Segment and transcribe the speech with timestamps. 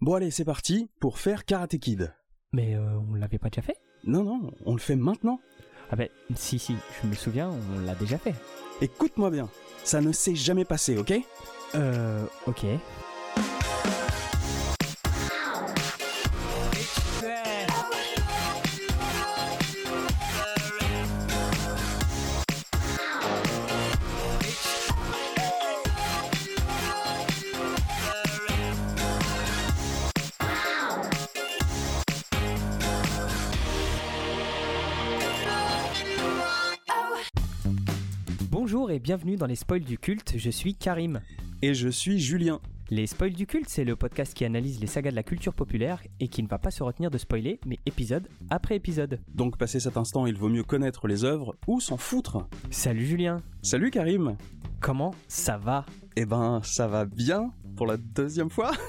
[0.00, 2.14] Bon allez, c'est parti pour faire Karate Kid.
[2.54, 3.76] Mais euh, on l'avait pas déjà fait?
[4.04, 5.40] Non, non, on le fait maintenant.
[5.90, 8.34] Ah ben si si, je me souviens, on l'a déjà fait.
[8.80, 9.50] Écoute-moi bien,
[9.84, 11.12] ça ne s'est jamais passé, ok?
[11.74, 12.64] Euh, ok.
[39.10, 41.20] Bienvenue dans les spoils du culte, je suis Karim.
[41.62, 42.60] Et je suis Julien.
[42.90, 46.00] Les spoils du culte, c'est le podcast qui analyse les sagas de la culture populaire
[46.20, 49.18] et qui ne va pas se retenir de spoiler, mais épisode après épisode.
[49.34, 52.46] Donc passé cet instant, il vaut mieux connaître les œuvres ou s'en foutre.
[52.70, 54.36] Salut Julien, Salut Karim
[54.80, 55.84] comment ça va?
[56.16, 58.72] Eh ben, ça va bien pour la deuxième fois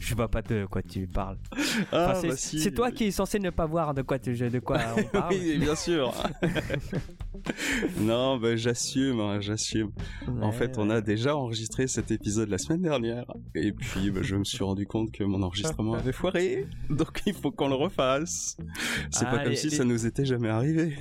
[0.00, 1.38] Je vois pas de quoi tu parles.
[1.92, 2.72] Ah, Enfin, c'est bah si.
[2.72, 5.34] toi qui es censé ne pas voir de quoi, tu- de quoi on parle.
[5.34, 6.12] Oui, bien sûr.
[8.00, 9.90] non, bah, j'assume, hein, j'assume.
[10.26, 13.24] En Ouais, fait, on a déjà enregistré cet épisode la semaine dernière.
[13.54, 16.66] Et puis, bah, je me suis rendu compte que mon enregistrement avait foiré.
[16.90, 18.56] Donc, il faut qu'on le refasse.
[19.10, 20.96] C'est Ah, pas comme les- si les- ça nous était jamais arrivé.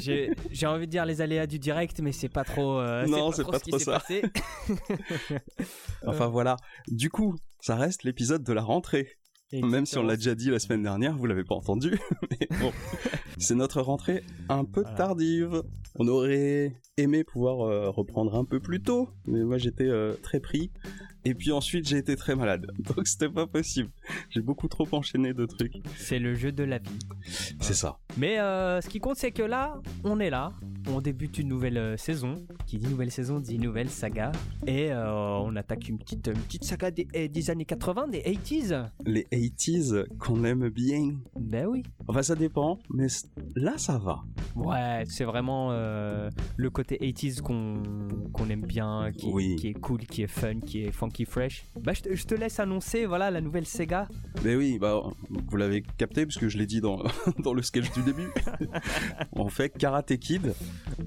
[0.00, 2.78] J'ai envie de dire les aléas du direct, mais c'est pas trop.
[2.80, 4.00] euh, Non, c'est pas pas trop, ce qui ça.
[4.00, 4.42] s'est passé.
[6.06, 6.56] Enfin, voilà.
[6.88, 9.08] Du coup, ça reste l'épisode de la rentrée.
[9.50, 11.98] Même si on l'a déjà dit la semaine dernière, vous l'avez pas entendu.
[12.30, 12.70] Mais bon,
[13.38, 14.96] c'est notre rentrée un peu Voilà.
[14.96, 15.62] tardive.
[15.98, 20.38] On aurait aimé pouvoir euh, reprendre un peu plus tôt, mais moi j'étais euh, très
[20.38, 20.70] pris.
[21.24, 23.90] Et puis ensuite j'ai été très malade, donc c'était pas possible.
[24.28, 25.72] J'ai beaucoup trop enchaîné de trucs.
[25.96, 26.98] C'est le jeu de la vie.
[27.60, 27.98] C'est ça.
[28.18, 30.52] Mais euh, ce qui compte, c'est que là, on est là.
[30.90, 32.36] On débute une nouvelle euh, saison.
[32.66, 34.32] Qui dit nouvelle saison dit nouvelle saga.
[34.66, 38.20] Et euh, on attaque une petite, une petite saga des, eh, des années 80, des
[38.22, 38.88] 80s.
[39.04, 41.12] Les 80s qu'on aime bien.
[41.38, 41.82] Ben oui.
[42.06, 43.06] Enfin ça dépend, mais
[43.54, 44.22] là ça va.
[44.56, 49.56] Ouais, c'est vraiment euh, le côté 80s qu'on aime bien, qui, Oui.
[49.56, 51.64] qui est cool, qui est fun, qui est funky fresh.
[51.82, 54.08] Bah, je te, je te laisse annoncer, voilà, la nouvelle Sega.
[54.42, 57.02] Mais oui, bah vous l'avez capté parce que je l'ai dit dans,
[57.44, 58.30] dans le sketch du début.
[59.32, 60.54] On fait Karate Kid.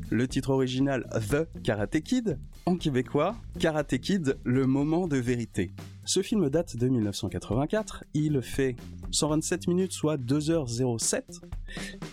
[0.09, 2.39] Le titre original The Karate Kid.
[2.65, 5.73] En québécois, Karate Kid, le moment de vérité.
[6.05, 8.03] Ce film date de 1984.
[8.13, 8.75] Il fait
[9.11, 11.41] 127 minutes, soit 2h07.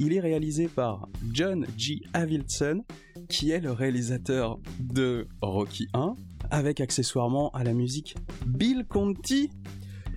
[0.00, 2.02] Il est réalisé par John G.
[2.12, 2.82] Avildsen,
[3.28, 6.14] qui est le réalisateur de Rocky 1,
[6.50, 9.50] avec accessoirement à la musique Bill Conti,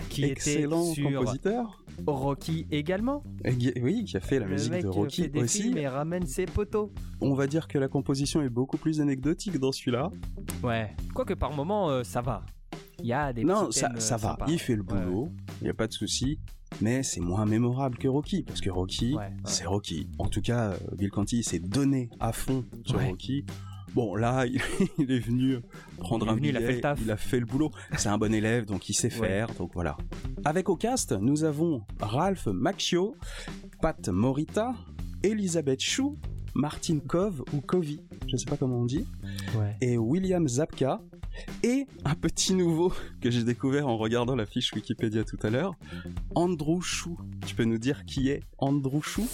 [0.09, 1.80] Qui excellent était sur compositeur.
[2.07, 3.23] Rocky également.
[3.81, 5.61] Oui, qui a fait la le musique mec de Rocky fait des aussi.
[5.63, 6.91] films et ramène ses poteaux.
[7.21, 10.09] On va dire que la composition est beaucoup plus anecdotique dans celui-là.
[10.63, 10.95] Ouais.
[11.13, 12.45] Quoique par moment, euh, ça va.
[12.99, 14.45] Il y a des Non, ça, ça euh, va, sympas.
[14.47, 15.03] il fait le Ouais.
[15.05, 15.29] boulot,
[15.61, 16.39] il n'y a pas de souci.
[16.81, 19.31] Mais c'est moins mémorable que Rocky, parce que Rocky, Ouais, ouais.
[19.43, 20.07] c'est Rocky.
[20.19, 23.09] En tout cas, euh, Bill Conti s'est donné à fond sur Ouais.
[23.09, 23.45] Rocky.
[23.93, 24.45] Bon, là,
[24.97, 25.59] il, est venu
[25.97, 26.99] prendre Il est un venu, il a billet, fait le taf.
[27.03, 27.71] il a fait le boulot.
[27.97, 29.27] C'est un bon élève, donc il sait Ouais.
[29.27, 29.97] faire, donc voilà.
[30.45, 33.15] Avec au cast, nous avons Ralph Macchio,
[33.81, 34.73] Pat Morita,
[35.23, 36.17] Elisabeth Chou,
[36.55, 39.05] Martin Cove ou Covey, je sais pas comment on dit,
[39.57, 39.75] Ouais.
[39.81, 40.99] et William Zapka,
[41.63, 42.91] et un petit nouveau
[43.21, 45.75] que j'ai découvert en regardant la fiche Wikipédia tout à l'heure,
[46.35, 47.17] Andrew Chou.
[47.45, 49.27] Tu peux nous dire qui est Andrew Chou?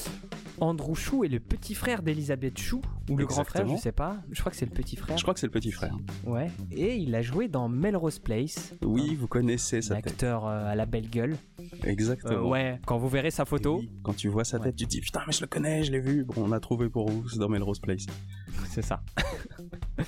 [0.60, 4.18] Andrew Chou est le petit frère d'Elisabeth Chou, ou le grand frère, je sais pas.
[4.32, 5.16] Je crois que c'est le petit frère.
[5.18, 5.96] Je crois que c'est le petit frère.
[6.26, 6.50] Ouais.
[6.72, 8.74] Et il a joué dans Melrose Place.
[8.82, 10.08] Oui, vous connaissez sa tête.
[10.08, 11.38] acteur euh, à la belle gueule.
[11.60, 12.50] Euh, Exactement.
[12.50, 14.64] ouais, quand vous verrez sa photo, oui, quand tu vois sa Ouais.
[14.66, 16.24] tête, tu te dis putain, mais je le connais, je l'ai vu.
[16.24, 18.06] Bon, on a trouvé pour vous, c'est dans Melrose Place.
[18.70, 19.04] c'est ça.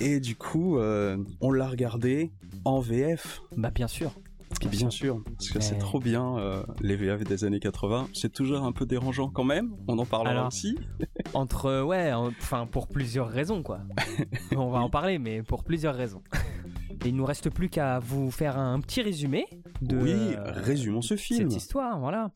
[0.00, 2.32] Et du coup, euh, on l'a regardé
[2.64, 3.40] en VF.
[3.56, 4.12] Bah bien sûr.
[4.70, 8.08] Bien sûr, parce que c'est trop bien, euh, les VF des années 80.
[8.12, 10.76] C'est toujours un peu dérangeant quand même, on en parlera Alors, aussi.
[11.34, 13.80] Entre ouais, en- enfin pour plusieurs raisons quoi.
[14.56, 16.22] On va en parler, mais pour plusieurs raisons.
[17.04, 19.46] Et il nous reste plus qu'à vous faire un petit résumé
[19.80, 21.48] de oui, euh, résumons ce film.
[21.50, 22.30] cette histoire, voilà.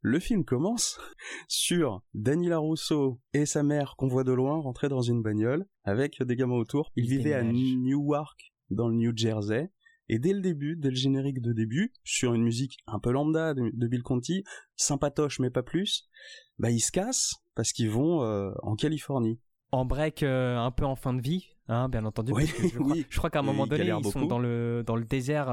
[0.00, 0.98] Le film commence
[1.48, 6.22] sur Danny LaRusso et sa mère qu'on voit de loin rentrer dans une bagnole avec
[6.22, 6.90] des gamins autour.
[6.96, 7.42] Ils vivaient à.
[7.42, 9.70] Newark, dans le New Jersey.
[10.08, 13.54] Et dès le début, dès le générique de début, sur une musique un peu lambda
[13.54, 14.44] de, de Bill Conti,
[14.76, 16.08] sympatoche mais pas plus,
[16.58, 19.40] bah ils se cassent parce qu'ils vont euh, en Californie.
[19.70, 22.32] En break euh, un peu en fin de vie, hein, bien entendu.
[22.32, 23.06] Oui, parce que je, crois, oui.
[23.08, 25.46] je crois qu'à un moment donné, ils sont dans le dans le désert,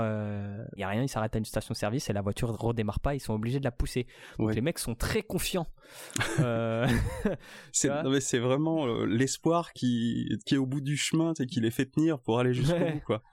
[0.75, 3.21] il y a rien, ils s'arrêtent à une station-service et la voiture redémarre pas, ils
[3.21, 4.07] sont obligés de la pousser.
[4.37, 4.55] Donc Ouais.
[4.55, 5.67] les mecs sont très confiants.
[6.41, 6.85] Euh,
[7.71, 11.45] C'est non, mais c'est vraiment euh, l'espoir qui, qui est au bout du chemin, c'est
[11.47, 12.91] qui les fait tenir pour aller jusqu'au Ouais.
[12.93, 13.23] bout, quoi.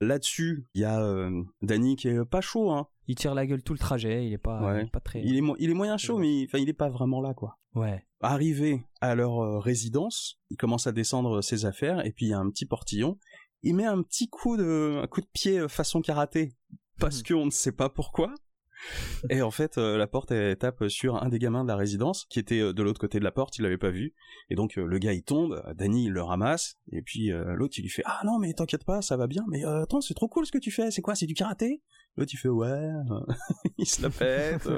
[0.00, 2.86] Là-dessus, il y a euh, Danny qui est pas chaud, hein.
[3.08, 4.84] Il tire la gueule tout le trajet, il est pas, Ouais.
[4.84, 5.22] il pas très.
[5.24, 7.58] Il est, mo- il est moyen chaud, mais enfin, il est pas vraiment là, quoi.
[7.74, 8.04] Ouais.
[8.20, 12.32] Arrivé à leur euh, résidence, il commence à descendre ses affaires, et puis il y
[12.34, 13.18] a un petit portillon.
[13.62, 16.52] Il met un petit coup de, un coup de pied euh, façon karaté,
[17.00, 17.24] parce Mhm.
[17.38, 18.32] qu'on ne sait pas pourquoi.
[19.30, 22.26] Et en fait, euh, la porte elle tape sur un des gamins de la résidence
[22.30, 24.14] qui était euh, de l'autre côté de la porte, il l'avait pas vu.
[24.50, 27.82] Et donc euh, le gars il tombe, Danny il le ramasse, et puis l'autre il
[27.82, 30.46] lui fait ah non mais t'inquiète pas, ça va bien, mais attends c'est trop cool
[30.46, 31.82] ce que tu fais, c'est quoi, c'est du karaté?
[32.16, 32.90] L'autre il fait ouais,
[33.78, 34.68] il se la pète.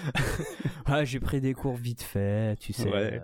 [0.86, 2.90] ah, j'ai pris des cours vite fait, tu sais.
[2.90, 3.20] Ouais.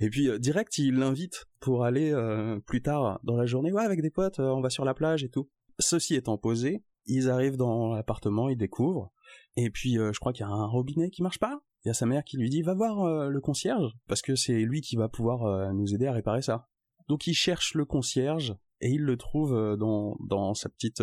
[0.00, 3.84] Et puis euh, direct, il l'invite pour aller euh, plus tard dans la journée, ouais,
[3.84, 5.48] avec des potes, euh, on va sur la plage et tout.
[5.78, 9.12] Ceci étant posé, ils arrivent dans l'appartement, ils découvrent,
[9.56, 11.60] et puis euh, je crois qu'il y a un robinet qui marche pas.
[11.84, 14.36] Il y a sa mère qui lui dit, va voir euh, le concierge, parce que
[14.36, 16.68] c'est lui qui va pouvoir euh, nous aider à réparer ça.
[17.08, 21.02] Donc il cherche le concierge, et il le trouve dans, dans sa petite...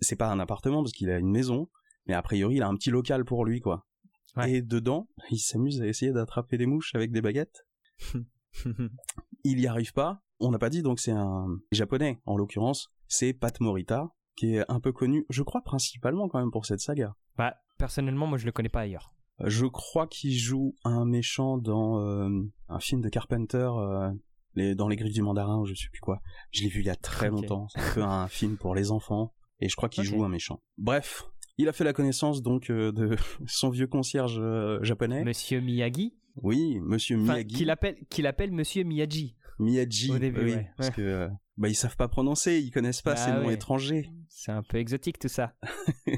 [0.00, 1.68] c'est pas un appartement, parce qu'il a une maison,
[2.06, 3.86] mais a priori il a un petit local pour lui, quoi.
[4.36, 4.52] Ouais.
[4.52, 7.66] Et dedans, il s'amuse à essayer d'attraper des mouches avec des baguettes
[9.44, 10.22] il y arrive pas.
[10.40, 14.64] On n'a pas dit donc c'est un japonais en l'occurrence, c'est Pat Morita qui est
[14.70, 17.14] un peu connu, je crois principalement quand même pour cette saga.
[17.36, 19.12] bah, personnellement, moi, je le connais pas ailleurs.
[19.44, 22.28] Je crois qu'il joue un méchant dans euh,
[22.68, 24.10] un film de Carpenter euh,
[24.54, 26.20] les, dans les griffes du mandarin ou je sais plus quoi.
[26.52, 28.92] Je l'ai vu il y a très longtemps, c'est un peu un film pour les
[28.92, 30.62] enfants et je crois qu'il joue un méchant.
[30.78, 31.24] Bref,
[31.58, 33.16] il a fait la connaissance donc euh, de
[33.48, 34.40] son vieux concierge
[34.82, 35.24] japonais.
[35.24, 37.54] Monsieur Miyagi, Oui, monsieur enfin, Miyagi.
[37.56, 39.36] qu'il appelle, qu'il appelle Monsieur Miyaji.
[39.58, 40.70] Miyaji, Au début, oui, ouais.
[40.76, 43.54] parce que bah ils savent pas prononcer, ils connaissent pas Bah ces noms ouais.
[43.54, 44.10] étrangers.
[44.28, 45.54] C'est un peu exotique tout ça.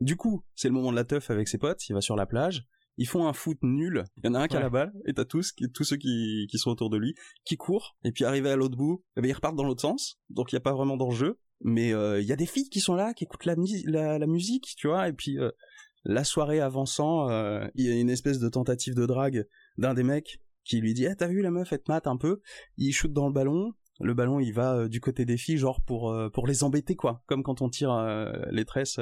[0.00, 2.24] Du coup, c'est le moment de la teuf avec ses potes, il va sur la
[2.24, 2.64] plage,
[2.98, 5.12] ils font un foot nul, il y en a un qui a la balle, et
[5.12, 7.14] t'as tous, tous ceux qui, qui sont autour de lui,
[7.44, 10.20] qui courent, et puis arrivé à l'autre bout, eh ben, ils repartent dans l'autre sens,
[10.30, 12.78] donc il n'y a pas vraiment d'enjeu, mais euh, il y a des filles qui
[12.78, 15.50] sont là, qui écoutent la, mu- la, la musique, tu vois, et puis euh,
[16.04, 19.48] la soirée avançant, euh, il y a une espèce de tentative de drague
[19.78, 22.16] d'un des mecs qui lui dit «Ah, t'as vu la meuf, elle te mate un
[22.16, 22.40] peu?»
[22.76, 25.80] Il shoot dans le ballon, le ballon il va euh, du côté des filles, genre
[25.82, 29.00] pour, euh, pour les embêter, quoi, comme quand on tire euh, les tresses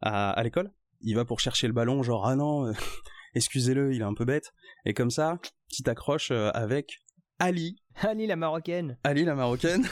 [0.00, 0.72] à, à l'école.
[1.00, 2.72] Il va pour chercher le ballon, genre ah non,
[3.34, 4.52] excusez-le, il est un peu bête.
[4.84, 7.00] Et comme ça, petite accroche avec
[7.40, 8.98] Ali, Ali la marocaine.
[9.04, 9.86] Ali la marocaine,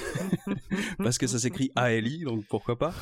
[0.98, 2.92] parce que ça s'écrit A-L-I, donc pourquoi pas,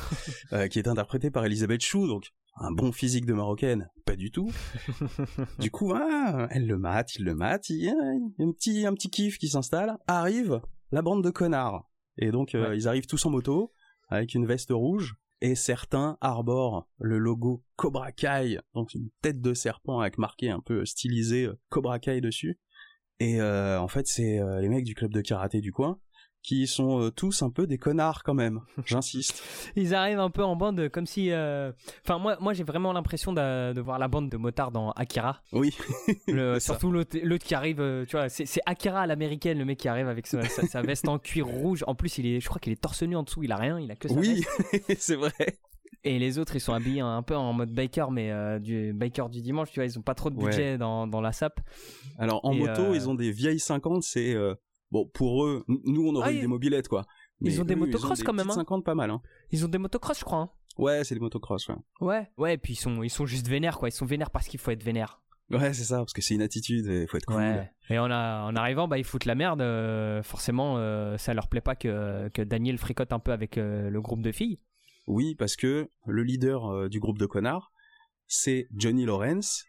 [0.53, 4.31] euh, qui est interprétée par Elisabeth Chou, donc un bon physique de marocaine, pas du
[4.31, 4.51] tout.
[5.59, 8.93] Du coup, ah, elle le mate, il le mate, il y a un petit, un
[8.93, 9.97] petit kiff qui s'installe.
[10.07, 10.61] Arrive
[10.95, 11.91] la bande de connards.
[12.17, 12.77] Et donc, euh, Ouais.
[12.77, 13.73] ils arrivent tous en moto,
[14.07, 19.53] avec une veste rouge, et certains arborent le logo Cobra Kai, donc une tête de
[19.53, 22.57] serpent avec marqué un peu stylisé euh, Cobra Kai dessus.
[23.19, 25.99] Et euh, en fait, c'est les mecs du club de karaté du coin
[26.45, 28.61] qui sont euh, tous un peu des connards quand même.
[28.85, 29.43] J'insiste.
[29.75, 31.31] Ils arrivent un peu en bande comme si.
[31.31, 31.71] euh,
[32.03, 35.41] Enfin, moi, moi j'ai vraiment l'impression de, voir la bande de motards dans Akira.
[35.51, 35.75] Oui,
[36.27, 39.65] Le- surtout l'autre l'autre qui arrive, euh, tu vois, c'est c'est Akira à l'américaine, le
[39.65, 41.83] mec qui arrive avec sa, sa- sa veste en cuir rouge.
[41.87, 43.79] En plus, il est, je crois qu'il est torse nu en dessous, il a rien,
[43.79, 44.95] il a que sa oui, veste.
[44.99, 45.31] c'est vrai.
[46.03, 49.27] Et les autres, ils sont habillés un peu en mode biker, mais euh, du biker
[49.29, 50.45] du dimanche, tu vois, ils ont pas trop de Ouais.
[50.51, 51.59] budget dans, dans la sape.
[52.19, 54.53] Alors en Et, moto, euh, ils ont des vieilles 50, c'est euh,
[55.03, 55.63] bon pour eux.
[55.67, 57.05] Nous, on aurait Ah, eu ils- des mobilettes quoi.
[57.41, 58.53] ils ont des motocross des quand même, hein.
[58.53, 59.09] 50 pas mal.
[59.11, 59.21] Hein.
[59.51, 60.39] Ils ont des motocross, je crois.
[60.39, 60.49] hein.
[60.77, 61.67] Ouais, c'est des motocross.
[61.69, 62.31] Ouais, Ouais.
[62.37, 63.89] Ouais, et puis ils sont, ils sont juste vénères, quoi.
[63.89, 65.21] Ils sont vénères parce qu'il faut être vénère.
[65.51, 67.35] ouais c'est ça, parce que c'est une attitude et faut être cool.
[67.37, 67.71] Ouais.
[67.89, 69.61] Et en, a- en arrivant, bah, ils foutent la merde.
[69.61, 73.89] euh, forcément, euh, ça leur plaît pas que, que Daniel fricote un peu avec euh,
[73.89, 74.59] le groupe de filles.
[75.07, 77.71] Oui, parce que le leader euh, du groupe de connards,
[78.27, 79.63] c'est Johnny Lawrence,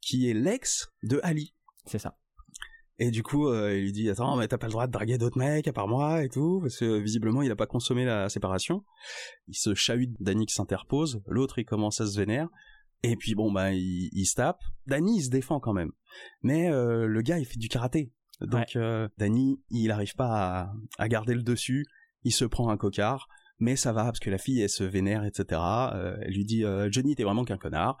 [0.00, 1.54] qui est l'ex de Ali.
[1.84, 2.16] C'est ça.
[3.00, 5.18] Et du coup, euh, il lui dit attends, mais t'as pas le droit de draguer
[5.18, 8.28] d'autres mecs à part moi et tout, parce que visiblement il a pas consommé la
[8.28, 8.84] séparation.
[9.46, 12.48] Il se chahute, Danny qui s'interpose, l'autre il commence à se vénère,
[13.04, 14.60] et puis bon bah il, il se tape.
[14.86, 15.92] Danny il se défend quand même,
[16.42, 20.72] mais euh, le gars il fait du karaté, donc euh, Danny il arrive pas à,
[20.98, 21.86] à garder le dessus,
[22.24, 23.28] il se prend un cocard.
[23.60, 25.60] Mais ça va parce que la fille elle se vénère etc.
[25.92, 27.98] Euh, elle lui dit euh, Johnny t'es vraiment qu'un connard.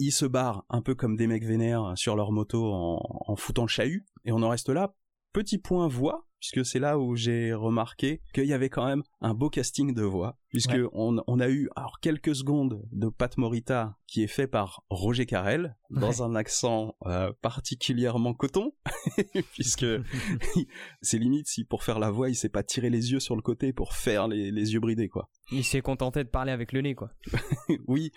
[0.00, 3.62] Ils se barrent un peu comme des mecs vénères sur leur moto en, en foutant
[3.62, 4.04] le chahut.
[4.26, 4.92] Et on en reste là.
[5.32, 9.34] Petit point voix, puisque c'est là où j'ai remarqué qu'il y avait quand même un
[9.34, 10.84] beau casting de voix, puisque Ouais.
[10.92, 15.26] on, on a eu alors quelques secondes de Pat Morita qui est fait par Roger
[15.26, 18.72] Carrel dans un accent euh, particulièrement coton,
[19.54, 19.84] puisque
[21.02, 23.42] c'est limite si pour faire la voix il s'est pas tiré les yeux sur le
[23.42, 25.28] côté pour faire les, les yeux bridés quoi.
[25.52, 27.10] Il s'est contenté de parler avec le nez, quoi.
[27.86, 28.10] oui,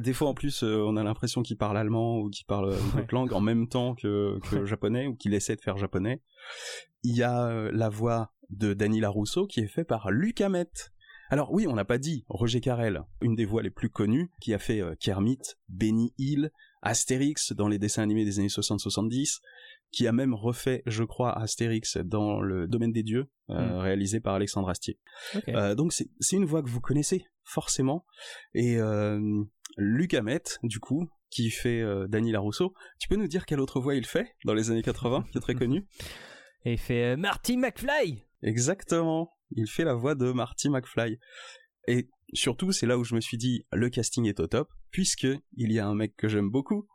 [0.00, 3.00] des fois en plus euh, on a l'impression qu'il parle allemand ou qu'il parle une
[3.00, 6.22] autre langue en même temps que, que japonais ou qu'il essaie de faire japonais.
[7.02, 10.70] Il y a euh, la voix de Danny Larousseau qui est fait par Luc Hamet.
[11.28, 14.54] Alors oui, on n'a pas dit Roger Carrel, une des voix les plus connues, qui
[14.54, 16.50] a fait euh, Kermit, Benny Hill,
[16.82, 19.40] Astérix dans les dessins animés des années 60-70,
[19.90, 23.78] qui a même refait, je crois, Astérix dans le domaine des dieux, euh, Mm.
[23.78, 24.98] réalisé par Alexandre Astier.
[25.48, 28.04] Euh, donc c'est une voix que vous connaissez forcément.
[28.54, 29.42] Et euh,
[29.76, 33.94] Luc Hamet, du coup, qui fait Danny Larousseau, tu peux nous dire quelle autre voix
[33.94, 35.86] il fait dans les années 80, qui est très connu
[36.64, 41.18] Et il fait Marty McFly Exactement, il fait la voix de Marty McFly.
[41.88, 45.26] Et surtout, c'est là où je me suis dit, le casting est au top, puisque
[45.56, 46.86] il y a un mec que j'aime beaucoup,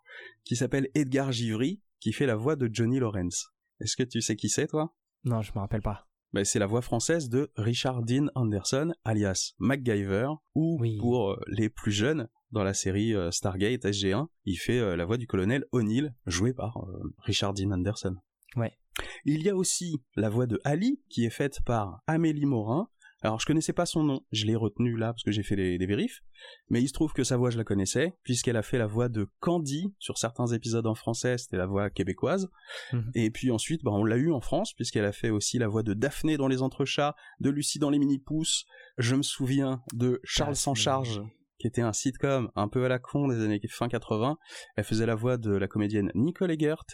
[0.44, 3.48] qui s'appelle Edgar Givry, qui fait la voix de Johnny Lawrence.
[3.80, 4.94] Est-ce que tu sais qui c'est, toi?
[5.24, 6.08] Non, je me rappelle pas.
[6.34, 10.98] ben, c'est la voix française de Richard Dean Anderson, alias MacGyver, ou Oui.
[10.98, 15.06] pour euh, les plus jeunes, dans la série euh, Stargate SG1, il fait euh, la
[15.06, 16.78] voix du colonel O'Neill, joué par
[17.20, 18.16] Richard Dean Anderson.
[18.56, 18.78] Ouais.
[19.26, 22.90] Il y a aussi la voix de Ali, qui est faite par Amélie Morin.
[23.24, 25.78] Alors, je connaissais pas son nom, je l'ai retenu là parce que j'ai fait des,
[25.78, 26.22] des vérifs,
[26.70, 29.10] mais il se trouve que sa voix je la connaissais, puisqu'elle a fait la voix
[29.10, 32.50] de Candy sur certains épisodes en français, c'était la voix québécoise.
[32.94, 33.12] Mhm.
[33.14, 35.84] Et puis ensuite, bah, on l'a eu en France, puisqu'elle a fait aussi la voix
[35.84, 38.66] de Daphné dans Les Entrechats, de Lucie dans Les Mini-Pousses.
[38.98, 41.22] Je me souviens de Charles sans charge,
[41.60, 44.38] qui était un sitcom un peu à la con des années fin 80.
[44.78, 46.86] Elle faisait la voix de la comédienne Nicole Egert.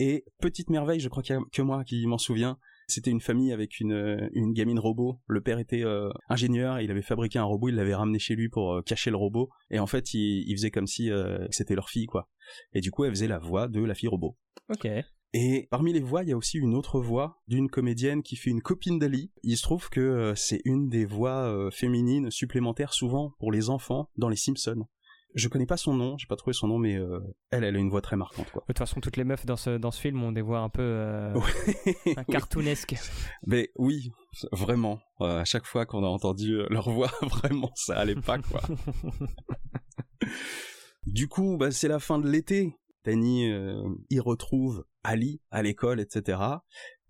[0.00, 3.20] Et Petite Merveille, je crois qu'il y a que moi qui m'en souviens, c'était une
[3.20, 5.20] famille avec une, euh, une gamine robot.
[5.26, 8.48] Le père était euh, ingénieur, il avait fabriqué un robot, il l'avait ramené chez lui
[8.48, 9.50] pour euh, cacher le robot.
[9.70, 12.28] Et en fait, il, il faisait comme si euh, c'était leur fille, quoi.
[12.72, 14.36] Et du coup, elle faisait la voix de la fille robot.
[14.70, 14.88] Ok.
[15.34, 18.48] Et parmi les voix, il y a aussi une autre voix d'une comédienne qui fait
[18.48, 19.30] une copine d'Ali.
[19.42, 24.30] Il se trouve que c'est une des voix féminines supplémentaires souvent pour les enfants dans
[24.30, 24.86] les Simpsons.
[25.34, 27.20] Je connais pas son nom, j'ai pas trouvé son nom, mais euh,
[27.50, 28.62] elle, elle a une voix très marquante, quoi.
[28.62, 30.70] De toute façon, toutes les meufs dans ce, dans ce film ont des voix un
[30.70, 31.34] peu euh,
[32.16, 32.96] un cartoonesque.
[33.46, 34.10] Mais oui,
[34.52, 35.00] vraiment.
[35.20, 38.62] Euh, à chaque fois qu'on a entendu euh, leur voix, vraiment, ça allait pas, quoi.
[41.06, 42.74] du coup, bah, c'est la fin de l'été.
[43.04, 43.48] Danny
[44.10, 46.40] y retrouve Ali à l'école, etc.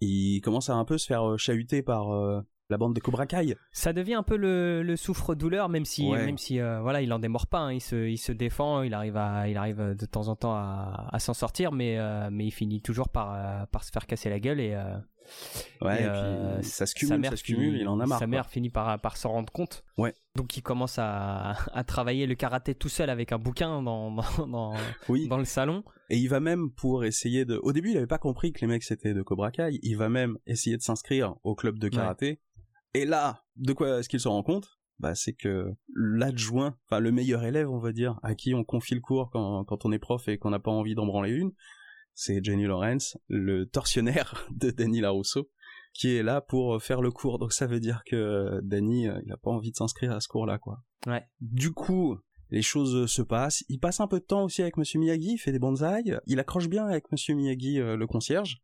[0.01, 3.57] Il commence à un peu se faire chahuter par la bande de Cobra Kai.
[3.73, 6.27] Ça devient un peu le, le souffre-douleur, même si, Ouais.
[6.27, 7.61] même si euh, voilà, il en démord pas.
[7.61, 7.73] hein.
[7.73, 11.09] Il, se, il se défend, il arrive, à, il arrive de temps en temps à,
[11.11, 14.29] à s'en sortir, mais, euh, mais il finit toujours par, euh, par se faire casser
[14.31, 14.97] la gueule et, euh,
[15.83, 16.09] Ouais, Et, et,
[16.61, 18.19] puis ça se sa cumule, mère ça se cumule, finit- il en a marre.
[18.19, 18.31] Sa quoi.
[18.31, 19.85] mère finit par, par s'en rendre compte.
[19.99, 20.15] Ouais.
[20.37, 24.47] Donc il commence à, à travailler le karaté tout seul avec un bouquin dans, dans,
[24.47, 24.75] dans,
[25.11, 25.29] Oui.
[25.29, 25.85] dans le salon.
[26.09, 27.61] Et il va même pour essayer de.
[27.63, 29.79] Au début, il avait pas compris que les mecs c'était de Cobra Kai.
[29.83, 32.41] Il va même essayer de s'inscrire au club de karaté.
[32.95, 34.79] Et là, de quoi est-ce qu'il se rend compte?
[34.99, 38.95] Bah, c'est que l'adjoint, enfin le meilleur élève, on va dire, à qui on confie
[38.95, 41.53] le cours quand, quand on est prof et qu'on n'a pas envie d'en branler une,
[42.15, 45.49] c'est Jenny Lawrence, le tortionnaire de Danny Larousseau,
[45.95, 47.39] qui est là pour faire le cours.
[47.39, 50.27] Donc ça veut dire que Danny, euh, il a pas envie de s'inscrire à ce
[50.27, 50.83] cours-là, quoi.
[51.07, 51.25] Ouais.
[51.41, 52.19] Du coup,
[52.51, 53.65] les choses se passent.
[53.69, 56.19] Il passe un peu de temps aussi avec Monsieur Miyagi, il fait des bonsaïs.
[56.27, 58.63] Il accroche bien avec Monsieur Miyagi, euh, le concierge.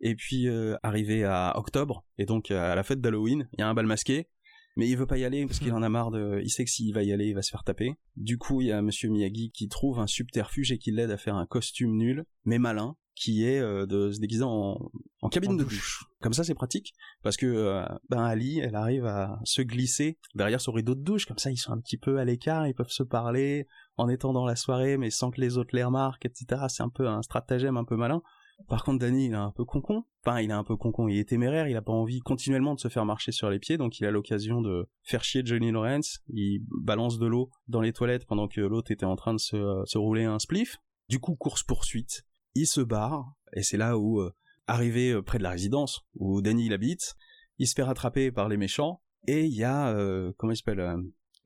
[0.00, 3.62] Et puis, euh, arrivé à octobre, et donc euh, à la fête d'Halloween, il y
[3.62, 4.28] a un bal masqué.
[4.76, 6.40] Mais il veut pas y aller parce qu'il en a marre de...
[6.44, 7.96] Il sait que s'il va y aller, il va se faire taper.
[8.16, 11.18] Du coup, il y a Monsieur Miyagi qui trouve un subterfuge et qui l'aide à
[11.18, 14.78] faire un costume nul, mais malin, qui est euh, de se déguiser en,
[15.22, 15.74] en cabine En de douche.
[15.74, 16.04] douche.
[16.22, 16.92] Comme ça, c'est pratique
[17.22, 21.26] parce que ben Ali, elle arrive à se glisser derrière son rideau de douche.
[21.26, 23.66] Comme ça, ils sont un petit peu à l'écart, ils peuvent se parler
[23.96, 26.62] en étant dans la soirée, mais sans que les autres les remarquent, etc.
[26.68, 28.22] C'est un peu un stratagème un peu malin.
[28.68, 30.04] Par contre, Danny, il est un peu concon.
[30.24, 31.08] Enfin, il est un peu concon.
[31.08, 31.68] Il est téméraire.
[31.68, 33.78] Il a pas envie continuellement de se faire marcher sur les pieds.
[33.78, 36.20] Donc, il a l'occasion de faire chier Johnny Lawrence.
[36.28, 39.82] Il balance de l'eau dans les toilettes pendant que l'autre était en train de se,
[39.86, 40.76] se rouler un spliff.
[41.08, 42.24] Du coup, course poursuite.
[42.54, 43.32] Il se barre.
[43.54, 44.30] Et c'est là où, euh,
[44.70, 47.14] arrivé euh, près de la résidence où Danny il habite,
[47.58, 49.02] il se fait rattraper par les méchants.
[49.26, 50.96] Et il y a, euh, comment il s'appelle, euh,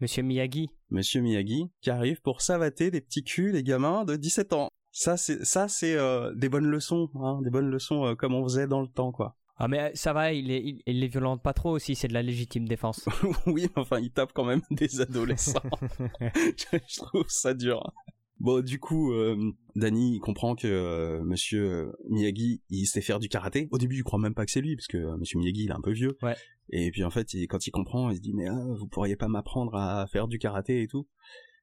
[0.00, 0.68] Monsieur Miyagi.
[0.90, 4.68] Monsieur Miyagi qui arrive pour savater des petits culs des gamins de 17 ans.
[4.96, 8.44] Ça c'est ça c'est euh, des bonnes leçons, hein, des bonnes leçons euh, comme on
[8.44, 9.36] faisait dans le temps quoi.
[9.56, 12.06] Ah mais euh, ça va, il, est, il, il les violente pas trop aussi, c'est
[12.06, 13.04] de la légitime défense.
[13.46, 15.60] oui, enfin il tape quand même des adolescents.
[16.20, 17.92] je, trouve ça dur.
[18.38, 19.36] Bon, du coup, euh,
[19.74, 23.66] Danny il comprend que euh, Monsieur Miyagi il sait faire du karaté.
[23.72, 25.70] Au début, il croit même pas que c'est lui parce que euh, Monsieur Miyagi il
[25.70, 26.16] est un peu vieux.
[26.22, 26.36] Ouais.
[26.70, 29.16] Et puis en fait, il- quand il comprend, il se dit mais ah, vous pourriez
[29.16, 31.08] pas m'apprendre à faire du karaté et tout.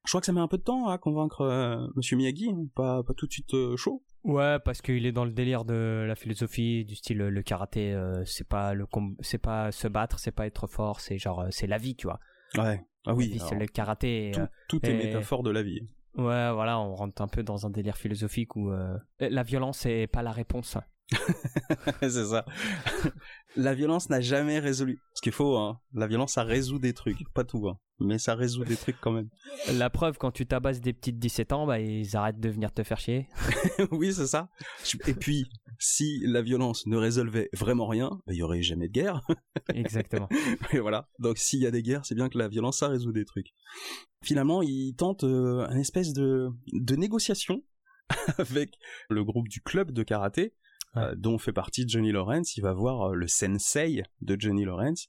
[0.04, 2.66] Je crois que ça met un peu de temps à convaincre euh, Monsieur Miyagi, hein,
[2.74, 4.02] pas pas tout de suite euh, chaud.
[4.24, 8.24] Ouais, parce qu'il est dans le délire de la philosophie du style le karaté, euh,
[8.24, 8.86] c'est pas le
[9.20, 12.06] c'est pas se battre, c'est pas être fort, c'est genre euh, c'est la vie, tu
[12.06, 12.20] vois.
[12.56, 12.80] Ouais.
[13.06, 13.36] Ah oui.
[13.48, 14.32] c'est le karaté.
[14.34, 15.80] tout, tout est et- métaphore de la vie.
[16.16, 18.70] ouais, voilà, on rentre un peu dans un délire philosophique où
[19.18, 20.76] la violence est pas la réponse.
[22.00, 22.44] C'est ça.
[23.56, 24.98] la violence n'a jamais résolu.
[25.14, 27.18] Ce qu'il faut, hein, la violence, ça résout des trucs.
[27.34, 29.28] Pas tout, hein, mais ça résout des trucs quand même.
[29.72, 32.82] La preuve, quand tu tabasses des petites 17 ans, bah, ils arrêtent de venir te
[32.82, 33.28] faire chier.
[33.90, 34.48] oui, c'est ça.
[35.06, 35.46] Et puis,
[35.78, 39.20] si la violence ne résolvait vraiment rien, bah, il y aurait jamais de guerre.
[39.74, 40.28] Exactement.
[40.72, 41.08] Et voilà.
[41.18, 43.48] Donc, s'il y a des guerres, c'est bien que la violence, ça résout des trucs.
[44.22, 47.62] Finalement, il tente euh, une espèce de, de négociation
[48.38, 48.74] avec
[49.08, 50.54] le groupe du club de karaté
[50.98, 52.54] euh, dont fait partie Johnny Lawrence.
[52.58, 55.06] Il va voir euh, le sensei de Johnny Lawrence.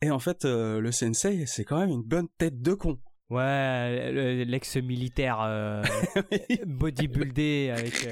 [0.00, 2.98] Et en fait, euh, le sensei, c'est quand même une bonne tête de con.
[3.28, 5.38] Ouais, l'ex-militaire
[6.66, 8.06] bodybuildé avec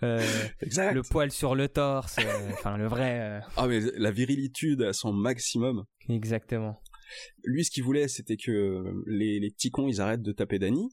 [0.00, 2.18] le poil sur le torse,
[2.52, 3.40] enfin le vrai.
[3.56, 5.84] Ah mais la virilitude à son maximum.
[6.08, 6.80] Exactement.
[7.42, 10.88] Lui, ce qu'il voulait, c'était que les, les, petits cons, ils arrêtent de taper Danny,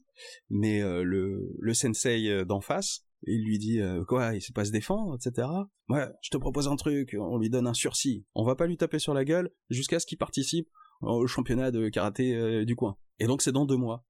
[0.50, 4.70] mais le, le sensei d'en face, il lui dit euh, quoi, il sait pas se
[4.70, 5.48] défendre, etc.
[5.88, 8.24] Ouais, je te propose un truc, on lui donne un sursis.
[8.34, 10.68] On va pas lui taper sur la gueule jusqu'à ce qu'il participe
[11.02, 12.96] au championnat de karaté euh, du coin.
[13.18, 14.04] Et donc c'est dans deux mois.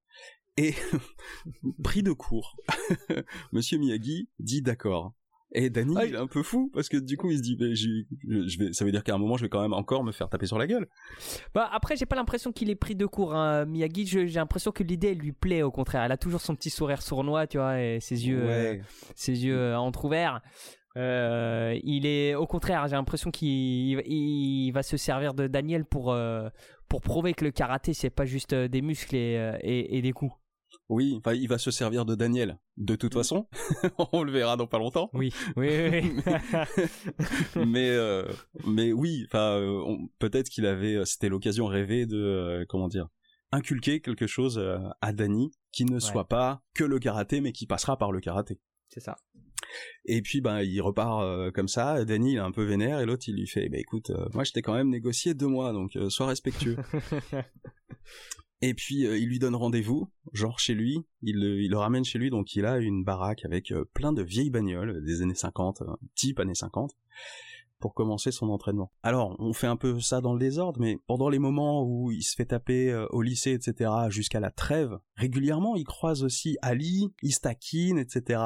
[0.57, 0.75] Et
[1.85, 2.57] pris de court,
[3.53, 5.15] Monsieur Miyagi dit d'accord.
[5.53, 8.59] Et Danny, il est un peu fou parce que du coup, il se dit, je,
[8.59, 10.47] vais, ça veut dire qu'à un moment, je vais quand même encore me faire taper
[10.47, 10.89] sur la gueule.
[11.55, 13.35] Bah après, j'ai pas l'impression qu'il est pris de court.
[13.35, 13.65] Hein.
[13.65, 15.63] Miyagi, j'ai l'impression que l'idée lui plaît.
[15.63, 18.77] Au contraire, elle a toujours son petit sourire sournois, tu vois, et ses yeux, euh,
[19.15, 20.43] ses yeux euh, entrouverts.
[20.97, 26.17] Euh, il est au contraire, j'ai l'impression qu'il va se servir de Daniel pour
[26.89, 30.33] pour prouver que le karaté c'est pas juste des muscles et des coups.
[30.89, 32.59] Oui, enfin, il va se servir de Daniel.
[32.77, 33.49] De toute façon,
[34.13, 35.11] on le verra dans pas longtemps.
[35.15, 36.23] Oui, oui, oui.
[37.67, 38.25] mais, euh,
[38.65, 43.09] mais oui, enfin, euh, peut-être qu'il avait, euh, c'était l'occasion rêvée de, comment dire,
[43.51, 44.63] inculquer quelque chose
[45.01, 48.61] à Danny qui ne soit pas que le karaté, mais qui passera par le karaté.
[48.89, 49.17] C'est ça.
[50.05, 52.05] Et puis ben il repart comme ça.
[52.05, 54.53] Danny il est un peu vénère et l'autre il lui fait bah écoute moi je
[54.53, 56.77] t'ai quand même négocié deux mois donc sois respectueux.
[58.63, 62.05] Et puis euh, il lui donne rendez-vous, genre chez lui, il le, il le ramène
[62.05, 65.35] chez lui, donc il a une baraque avec euh, plein de vieilles bagnoles des années
[65.35, 66.93] 50, euh, type années 50,
[67.81, 68.91] pour commencer son entraînement.
[69.03, 72.23] Alors on fait un peu ça dans le désordre, mais pendant les moments où il
[72.23, 77.33] se fait taper au lycée, etc., jusqu'à la trêve, régulièrement il croise aussi Ali, il
[77.33, 78.41] se etc.,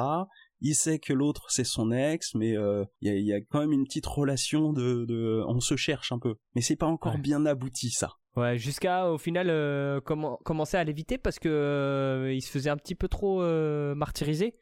[0.63, 2.55] il sait que l'autre c'est son ex, mais
[3.01, 6.35] il y, a, quand même une petite relation de, de, on se cherche un peu,
[6.53, 8.17] mais c'est pas encore bien abouti ça.
[8.37, 12.77] Ouais, jusqu'à au final euh, commencer à l'éviter parce que euh, il se faisait un
[12.77, 14.55] petit peu trop euh, martyriser.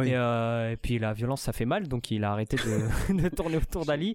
[0.00, 3.56] Et, et, puis la violence ça fait mal donc il a arrêté de, de tourner
[3.56, 4.14] autour d'Ali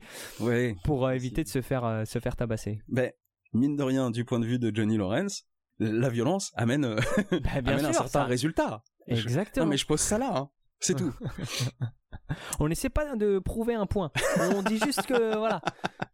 [0.86, 2.80] pour éviter de se faire se faire tabasser.
[2.88, 3.12] Ben
[3.52, 5.44] mine de rien du point de vue de Johnny Lawrence,
[5.80, 6.96] la violence amène,
[7.32, 8.84] bah, bien un certain résultat.
[9.08, 9.66] Exactement.
[9.66, 10.50] non mais je pose ça là, hein.
[10.80, 11.14] c'est tout.
[12.60, 14.12] On n'essaie pas de prouver un point.
[14.40, 15.62] On dit juste que voilà,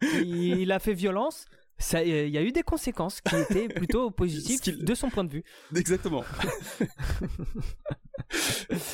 [0.02, 1.46] il a fait violence
[1.94, 5.44] il y a eu des conséquences qui étaient plutôt positives de son point de vue.
[5.76, 6.24] Exactement.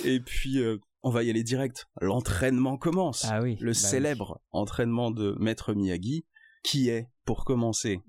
[0.04, 1.88] Et puis, euh, on va y aller direct.
[2.02, 3.26] L'entraînement commence.
[3.26, 3.58] Ah oui.
[3.60, 6.26] Le bah célèbre entraînement de Maître Miyagi,
[6.64, 8.02] qui est, pour commencer,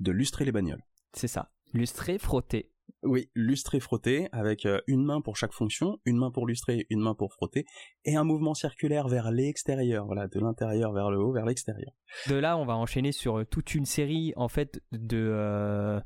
[0.00, 0.82] de lustrer les bagnoles.
[1.12, 1.50] C'est ça.
[1.72, 2.70] Lustrer, frotter.
[3.04, 7.00] Oui, lustrer, frotter, avec euh, une main pour chaque fonction, une main pour lustrer, une
[7.00, 7.64] main pour frotter,
[8.04, 11.92] et un mouvement circulaire vers l'extérieur, voilà, de l'intérieur vers le haut, vers l'extérieur.
[12.28, 15.30] De là, on va enchaîner sur euh, toute une série, en fait, de...
[15.30, 16.00] Euh,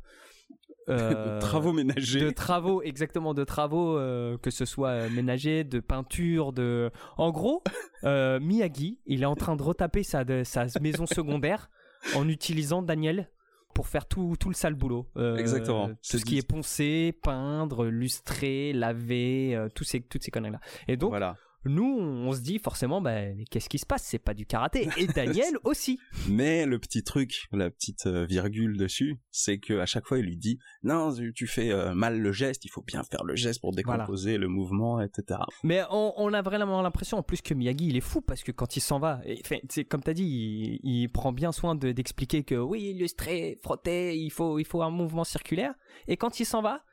[0.89, 2.21] de travaux ménagers.
[2.21, 3.95] De travaux, exactement, de travaux,
[4.43, 6.91] que ce soit ménagers, de peinture, de...
[7.17, 7.63] En gros,
[8.03, 11.71] Miyagi, il est en train de retaper sa, sa maison secondaire
[12.17, 13.31] en utilisant Daniel
[13.75, 15.07] pour faire tout, tout le sale boulot.
[15.17, 15.89] Euh, Exactement.
[15.89, 20.61] Tout ce qui est poncer, peindre, lustrer, laver, euh, tous ces, toutes ces conneries-là.
[20.89, 23.21] Et donc, voilà nous, on se dit forcément, bah,
[23.51, 24.05] qu'est-ce qui se passe?
[24.05, 24.89] C'est pas du karaté.
[24.97, 25.99] Et Daniel aussi.
[26.29, 30.27] Mais le petit truc, la petite euh, virgule dessus, c'est que à chaque fois, il
[30.27, 33.61] lui dit, non, tu fais euh, mal le geste, il faut bien faire le geste
[33.61, 35.41] pour décomposer le mouvement, etc.
[35.63, 38.77] Mais on, a vraiment l'impression, en plus, que Miyagi, il est fou parce que quand
[38.77, 39.21] il s'en va,
[39.69, 44.59] c'est comme t'as dit, il, prend bien soin d'expliquer que oui, illustrer, frotter, il faut,
[44.59, 45.75] il faut un mouvement circulaire.
[46.09, 46.85] Et quand il s'en va,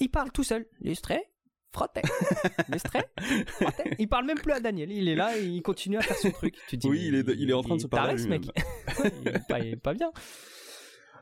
[0.00, 0.66] il parle tout seul.
[3.98, 4.90] Il parle même plus à Daniel.
[4.90, 6.56] Il est là et il continue à faire son truc.
[6.68, 8.18] Tu dis, oui, il est, il est en train de se parler.
[8.18, 8.44] Ce mec.
[9.24, 10.10] il, est pas, bien.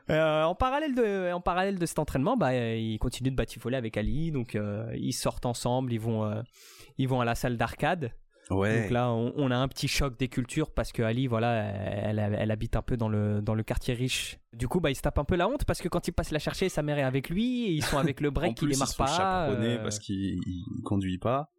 [0.09, 3.97] Euh, en parallèle de en parallèle de cet entraînement, bah il continue de batifoler avec
[3.97, 6.41] Ali, donc euh, ils sortent ensemble, ils vont euh,
[6.99, 8.11] ils vont à la salle d'arcade
[8.51, 8.81] Ouais.
[8.81, 12.51] Donc là, on, a un petit choc des cultures parce que Ali, voilà, elle, elle,
[12.51, 14.37] habite un peu dans le, dans le quartier riche.
[14.53, 16.31] Du coup, bah, il se tape un peu la honte parce que quand il passe
[16.31, 18.95] la chercher, sa mère est avec lui, et ils sont avec le break qui démarre
[18.95, 19.49] pas.
[19.49, 19.81] Euh...
[19.81, 20.39] parce qu'il
[20.83, 21.49] conduit pas.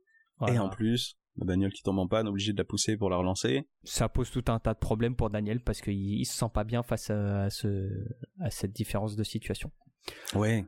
[0.49, 3.17] Et en plus, la bagnole qui tombe en panne, obligé de la pousser pour la
[3.17, 3.69] relancer.
[3.85, 6.65] Ça pose tout un tas de problèmes pour Daniel parce qu'il il se sent pas
[6.65, 7.89] bien face à, ce,
[8.41, 9.71] à cette différence de situation.
[10.35, 10.65] Ouais.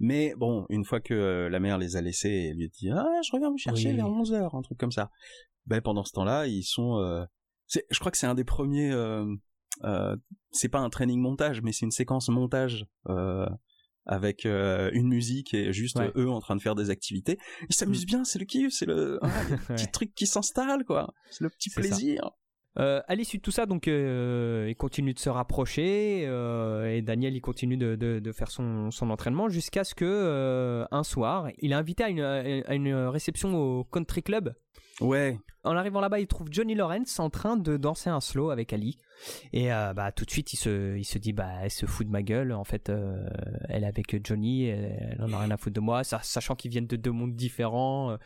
[0.00, 3.06] Mais bon, une fois que euh, la mère les a laissés, elle lui dit ah
[3.24, 5.10] je reviens vous chercher vers 11 heures, un truc comme ça.
[5.66, 6.98] Ben pendant ce temps-là, ils sont.
[6.98, 7.24] Euh,
[7.72, 8.92] je crois que c'est un des premiers.
[8.92, 9.24] Euh,
[9.84, 10.16] euh,
[10.50, 12.86] c'est pas un training montage, mais c'est une séquence montage
[14.06, 17.38] avec une musique et juste eux en train de faire des activités.
[17.70, 18.06] Ils s'amusent mm.
[18.06, 19.18] bien, c'est le kiff, c'est le,
[19.68, 21.14] petit truc qui s'installe, quoi.
[21.30, 22.30] C'est le petit plaisir.
[22.78, 27.02] Euh, à l'issue de tout ça, donc, euh, il continue de se rapprocher euh, et
[27.02, 31.04] Daniel il continue de, de, de faire son, son entraînement jusqu'à ce que euh, un
[31.04, 34.54] soir, il est invité à une, à une réception au country club
[35.00, 35.38] Ouais.
[35.64, 38.98] En arrivant là-bas, il trouve Johnny Lawrence en train de danser un slow avec Ali.
[39.52, 42.12] Et bah tout de suite, il se, il se dit bah elle se fout de
[42.12, 42.52] ma gueule.
[42.52, 42.92] En fait,
[43.68, 46.86] elle est avec Johnny, elle, en a rien à foutre de moi, sachant qu'ils viennent
[46.86, 48.16] de deux mondes différents.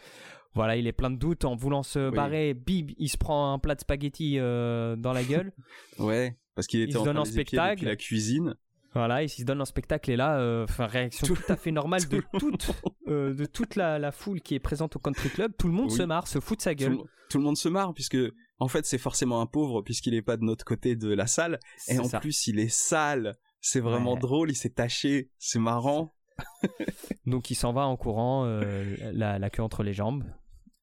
[0.49, 2.55] Euh, voilà, il est plein de doutes en voulant se barrer.
[2.55, 5.53] Bib, il se prend un plat de spaghetti dans la gueule.
[5.99, 7.85] ouais, parce qu'il était en, train de spectacle.
[7.85, 8.57] la cuisine.
[8.95, 12.23] Voilà, il se donne un spectacle et là, euh, réaction tout à fait normale de
[12.39, 12.71] toute,
[13.07, 15.53] euh, de toute la, foule qui est présente au country club.
[15.59, 16.99] Tout le monde se marre, se fout de sa gueule.
[17.29, 18.19] Tout, le monde se marre puisque
[18.59, 21.61] en fait c'est forcément un pauvre puisqu'il est pas de notre côté de la salle
[21.89, 23.37] et en plus il est sale.
[23.61, 26.15] C'est vraiment drôle, il s'est taché, c'est marrant.
[27.27, 30.25] Donc il s'en va en courant, euh, la, la queue entre les jambes.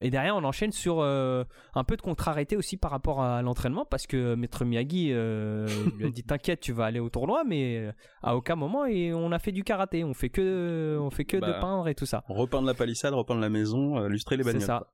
[0.02, 3.86] Et derrière, on enchaîne sur euh, un peu de contrariété aussi par rapport à l'entraînement
[3.86, 7.78] parce que Maître Miyagi euh, lui a dit T'inquiète, tu vas aller au tournoi, mais
[7.78, 10.04] euh, à aucun moment et on a fait du karaté.
[10.04, 12.24] On fait que, on fait que de bah, peindre et tout ça.
[12.28, 14.62] Repeindre la palissade, repeindre la maison, lustrer les bagnoles.
[14.62, 14.92] C'est ça.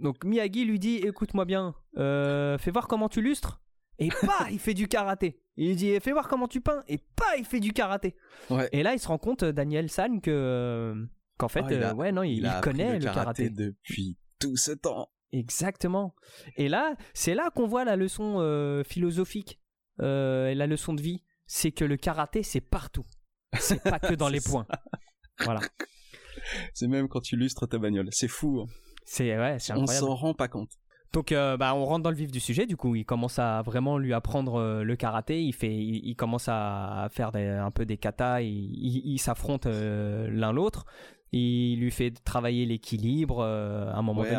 [0.00, 3.60] Donc Miyagi lui dit Écoute-moi bien, fais voir comment tu lustres.
[3.98, 5.42] Et pas, il fait du karaté.
[5.56, 6.82] Il dit Fais voir comment tu peins.
[6.88, 8.16] Et pas, il fait du karaté.
[8.72, 10.94] Et là, il se rend compte, Daniel San, que
[11.36, 15.10] qu'en fait, ah, ouais, non, il, connaît le, karaté depuis tout ce temps.
[15.32, 16.14] Exactement.
[16.56, 19.60] Et là, c'est là qu'on voit la leçon euh, philosophique
[20.00, 21.22] euh, et la leçon de vie.
[21.46, 23.06] C'est que le karaté, c'est partout.
[23.58, 24.66] C'est pas que dans les points.
[25.40, 25.60] Voilà.
[26.72, 28.08] C'est même quand tu lustres ta bagnole.
[28.10, 28.60] C'est fou.
[28.60, 28.72] Hein.
[29.04, 30.04] C'est ouais, c'est incroyable.
[30.04, 30.70] On s'en rend pas compte.
[31.12, 32.64] Donc, euh, bah, on rentre dans le vif du sujet.
[32.64, 35.42] Du coup, il commence à vraiment lui apprendre le karaté.
[35.42, 38.40] Il fait, il, commence à faire un peu des katas.
[38.42, 40.86] Ils s'affrontent l'un l'autre.
[41.32, 43.40] Il lui fait travailler l'équilibre.
[43.40, 44.38] Euh, à un moment donné,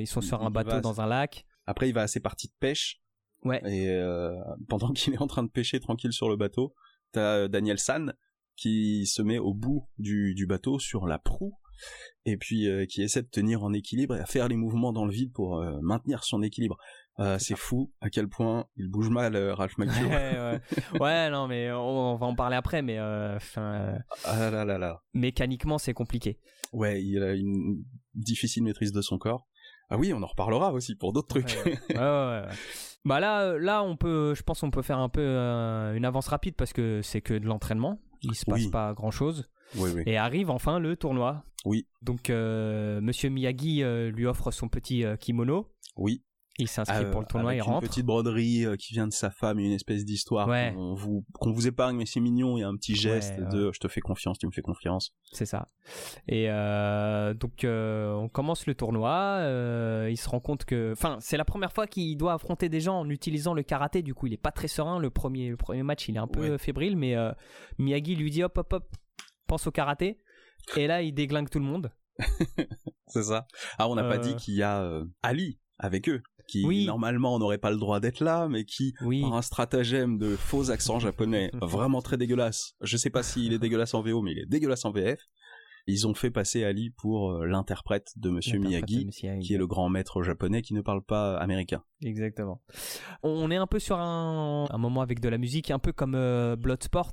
[0.00, 1.44] ils, sont, sur un bateau dans un lac.
[1.66, 3.00] Après, il va à ses parties de pêche.
[3.44, 3.60] Ouais.
[3.66, 4.34] Et euh,
[4.68, 6.74] pendant qu'il est en train de pêcher tranquille sur le bateau,
[7.12, 8.14] t'as Daniel San
[8.56, 11.54] qui se met au bout du, du bateau sur la proue
[12.26, 15.06] et puis euh, qui essaie de tenir en équilibre et à faire les mouvements dans
[15.06, 16.76] le vide pour maintenir son équilibre.
[17.18, 20.06] Euh, c'est fou à quel point il bouge mal, euh, Ralph Macchio.
[21.00, 25.02] ouais, non, mais on, va en parler après, mais euh, ah là là là.
[25.12, 26.38] mécaniquement c'est compliqué.
[26.72, 29.46] Ouais, il a une difficile maîtrise de son corps.
[29.90, 31.58] Ah oui, on en reparlera aussi pour d'autres trucs.
[31.90, 32.42] ouais, ouais,
[33.04, 35.26] bah là, là, on peut, je pense, on peut faire un peu
[35.96, 38.00] une avance rapide parce que c'est que de l'entraînement.
[38.22, 39.48] Il se passe pas grand chose.
[39.76, 40.02] Oui, oui.
[40.06, 41.44] Et arrive enfin le tournoi.
[41.64, 41.88] Oui.
[42.02, 45.66] Donc, Monsieur Miyagi lui offre son petit kimono.
[45.96, 46.22] Oui.
[46.58, 47.84] Il s'inscrit pour le tournoi, il rentre.
[47.84, 51.96] Une petite broderie euh, qui vient de sa femme, une espèce d'histoire qu'on vous, épargne,
[51.96, 52.56] mais c'est mignon.
[52.56, 55.14] Il y a un petit geste de je te fais confiance, tu me fais confiance.
[55.32, 55.68] C'est ça.
[56.28, 59.38] Et euh, donc euh, on commence le tournoi.
[60.10, 62.98] il se rend compte que, enfin, c'est la première fois qu'il doit affronter des gens
[63.00, 64.02] en utilisant le karaté.
[64.02, 64.98] Du coup, il est pas très serein.
[64.98, 67.14] Le premier, le premier match, il est un peu fébrile, mais
[67.78, 68.96] Miyagi lui dit hop, hop, hop,
[69.46, 70.20] pense au karaté.
[70.76, 71.90] Et là, il déglingue tout le monde.
[73.06, 73.46] c'est ça.
[73.78, 77.70] Ah, on n'a pas dit qu'il y a Ali avec eux qui normalement n'aurait pas
[77.70, 82.16] le droit d'être là, mais qui, par un stratagème de faux accent japonais vraiment très
[82.16, 85.20] dégueulasse, je sais pas s'il est dégueulasse en VO, mais il est dégueulasse en VF,
[85.86, 89.88] ils ont fait passer Ali pour euh, l'interprète de Monsieur Miyagi, qui est le grand
[89.88, 91.82] maître japonais qui ne parle pas américain.
[92.02, 92.62] Exactement.
[93.22, 96.56] On est un peu sur un, moment avec de la musique, un peu comme euh,
[96.56, 97.12] Bloodsport,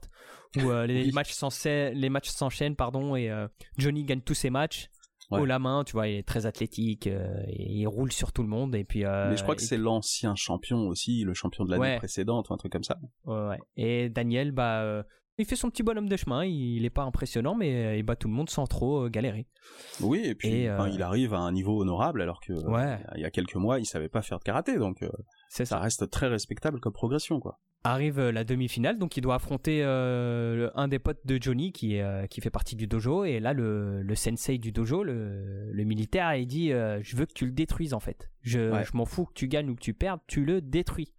[0.58, 1.34] où euh, les, matchs
[1.66, 3.32] les matchs s'enchaînent, pardon, et
[3.78, 4.90] Johnny gagne tous ses matchs
[5.32, 8.44] haut la main, tu vois, il est très athlétique, euh, et il roule sur tout
[8.44, 9.06] le monde et puis.
[9.06, 12.54] Euh, Mais je crois que c'est l'ancien champion aussi, le champion de l'année précédente ou
[12.54, 12.98] un truc comme ça.
[13.26, 15.04] Ouais, Et Daniel, bah, euh,
[15.38, 16.46] il fait son petit bonhomme de chemin.
[16.46, 19.48] Il n'est pas impressionnant, mais il bat tout le monde sans trop galérer.
[20.02, 22.54] Oui, et puis il arrive à un niveau honorable alors que
[23.16, 25.06] il y a quelques mois, il savait pas faire de karaté, donc
[25.50, 25.66] ça.
[25.66, 29.84] ça reste très respectable comme progression, quoi arrive euh, la demi-finale, donc il doit affronter
[29.84, 33.24] euh, un des potes de Johnny qui, euh, qui fait partie du dojo.
[33.26, 37.34] Et là, le, le sensei du dojo, le, le militaire, il dit Je veux que
[37.34, 38.30] tu le détruises en fait.
[38.42, 41.14] Je, je m'en fous que tu gagnes ou que tu perdes, tu le détruis.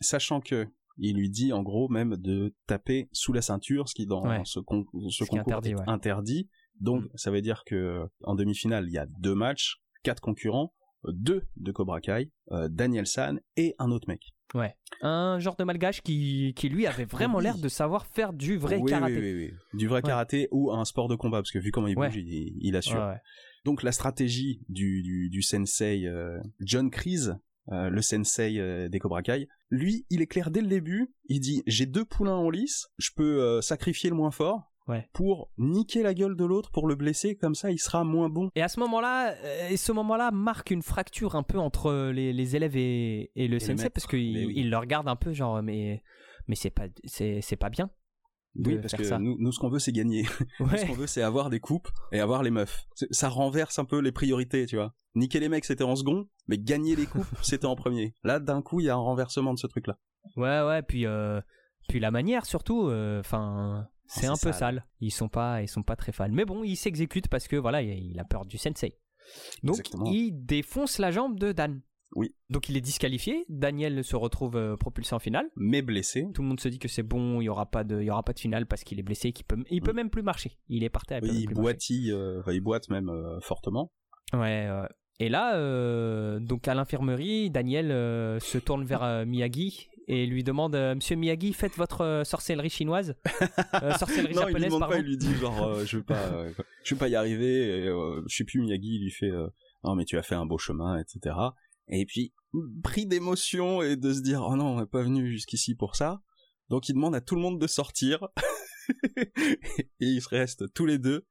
[0.00, 0.66] Sachant que
[0.96, 4.60] il lui dit en gros même de taper sous la ceinture, ce qui dans ce,
[5.10, 6.48] ce, concours interdit, est interdit.
[6.80, 7.08] Donc mm.
[7.16, 10.72] ça veut dire que en demi-finale, il y a deux matchs, quatre concurrents
[11.08, 12.30] deux de Cobra Kai,
[12.68, 14.34] Daniel San et un autre mec.
[14.54, 14.76] Ouais.
[15.00, 18.80] Un genre de malgache qui, qui lui avait vraiment l'air de savoir faire du vrai
[18.82, 19.14] karaté.
[19.14, 19.78] Oui, oui, oui.
[19.78, 22.76] Du vrai karaté ou un sport de combat, parce que vu comment il bouge, il,
[22.76, 23.14] assure.
[23.64, 26.08] Donc la stratégie du, du, du sensei
[26.60, 27.36] John Kreese,
[27.72, 29.48] euh, le sensei euh, des Cobra Kai.
[29.70, 31.14] Lui, il est clair dès le début.
[31.26, 34.73] Il dit j'ai deux poulains en lice, je peux euh, sacrifier le moins fort.
[35.12, 38.50] Pour niquer la gueule de l'autre, pour le blesser, comme ça il sera moins bon.
[38.54, 39.34] Et à ce moment-là,
[39.70, 44.06] et ce moment-là marque une fracture un peu entre les, élèves et, le sensei, parce
[44.06, 46.02] qu'il il le regarde un peu genre mais
[46.48, 47.90] mais c'est pas c'est pas bien
[48.56, 50.24] oui, parce que nous, nous, ce qu'on veut, c'est gagner.
[50.58, 52.86] ce qu'on veut, c'est avoir des coupes et avoir les meufs.
[53.10, 54.94] Ça renverse un peu les priorités, tu vois.
[55.16, 58.14] Niquer les mecs, c'était en second, mais gagner les coupes, c'était en premier.
[58.22, 59.98] Là, d'un coup, il y a un renversement de ce truc-là.
[60.36, 61.40] Ouais, ouais, puis, euh,
[61.88, 64.86] puis la manière surtout, euh, enfin, c'est un peu sale.
[65.00, 66.28] Ils sont pas, ils sont pas très fans.
[66.30, 68.98] Mais bon, il s'exécute parce que voilà, il a peur du sensei.
[69.62, 71.80] Donc, il défonce la jambe de Dan.
[72.14, 72.34] Oui.
[72.48, 73.44] Donc il est disqualifié.
[73.48, 75.50] Daniel se retrouve euh, propulsé en finale.
[75.56, 76.26] Mais blessé.
[76.32, 78.10] Tout le monde se dit que c'est bon, il y aura pas de, il y
[78.10, 80.56] aura pas de finale parce qu'il est blessé, qu'il peut, il peut même plus marcher.
[80.68, 81.20] Il est par terre.
[81.24, 83.90] Il, oui, il euh, il boite même euh, fortement.
[84.32, 84.68] Ouais.
[85.20, 87.88] Et là, donc à l'infirmerie, Daniel
[88.40, 93.14] se tourne vers Miyagi et lui demande Monsieur Miyagi, faites votre sorcellerie chinoise,
[93.98, 94.54] sorcellerie non, japonaise.
[94.54, 96.46] Il lui demande pas, il lui dit genre je vais pas,
[96.82, 97.78] je vais pas y arriver.
[97.78, 99.32] Et, je sais plus Miyagi, il lui fait
[99.84, 101.34] non mais tu as fait un beau chemin, etc.
[101.88, 102.32] Et puis,
[102.82, 106.22] pris d'émotion et de se dire, oh non, on n'est pas venu jusqu'ici pour ça.
[106.70, 108.28] Donc il demande à tout le monde de sortir.
[109.16, 111.26] et ils se restent tous les deux.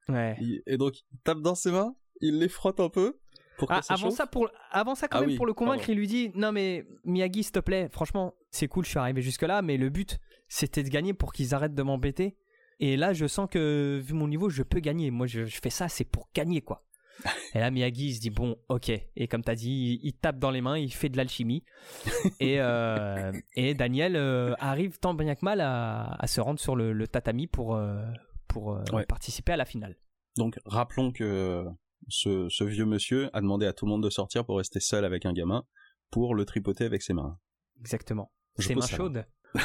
[0.67, 3.19] Et donc il tape dans ses mains, il les frotte un peu.
[3.57, 6.07] Pour ah, avant, ça pour, avant ça, quand ah même, pour le convaincre, il lui
[6.07, 9.77] dit Non, mais Miyagi, s'il te plaît, franchement, c'est cool, je suis arrivé jusque-là, mais
[9.77, 12.35] le but, c'était de gagner pour qu'ils arrêtent de m'embêter.
[12.79, 15.11] Et là, je sens que, vu mon niveau, je peux gagner.
[15.11, 16.83] Moi, je fais ça, c'est pour gagner, quoi.
[17.53, 18.91] Et là, Miyagi, il se dit bon, ok.
[19.15, 21.63] Et comme t'as dit, il, tape dans les mains, il fait de l'alchimie.
[22.39, 27.07] et, euh, et Daniel euh, arrive tant bien que mal à, se rendre sur le,
[27.07, 28.03] tatami pour, euh,
[28.47, 29.95] pour participer à la finale.
[30.37, 31.65] Donc, rappelons que
[32.07, 35.25] ce, vieux monsieur a demandé à tout le monde de sortir pour rester seul avec
[35.25, 35.63] un gamin
[36.11, 37.37] pour le tripoter avec ses mains.
[37.79, 38.31] Exactement.
[38.59, 39.25] ses mains chaudes.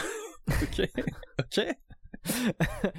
[0.48, 0.88] ok,
[1.38, 1.66] ok.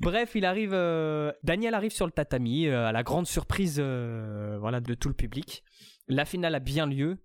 [0.00, 0.72] Bref, il arrive.
[0.72, 5.08] Euh, Daniel arrive sur le tatami euh, à la grande surprise, euh, voilà, de tout
[5.08, 5.62] le public.
[6.08, 7.18] La finale a bien lieu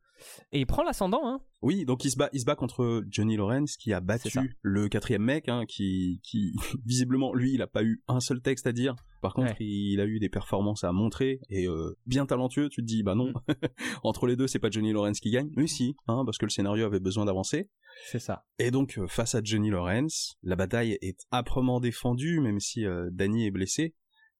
[0.52, 1.28] et il prend l'ascendant.
[1.28, 1.42] Hein.
[1.62, 4.90] Oui, donc il se bat, il se bat contre Johnny Lawrence qui a battu le
[4.90, 6.54] quatrième mec, hein, qui, qui
[6.86, 8.96] visiblement lui, il a pas eu un seul texte à dire.
[9.22, 11.68] Par contre, il a eu des performances à montrer et
[12.06, 12.70] bien talentueux.
[12.70, 13.42] Tu te dis, bah non, mm.
[14.04, 16.52] entre les deux, c'est pas Johnny Lawrence qui gagne, mais si, hein, parce que le
[16.52, 17.70] scénario avait besoin d'avancer.
[18.06, 18.46] C'est ça.
[18.60, 23.10] Et donc euh, face à Johnny Lawrence, la bataille est âprement défendue, même si euh,
[23.12, 23.96] Danny est blessé.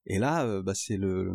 [0.06, 1.32] Et là, euh, bah, c'est le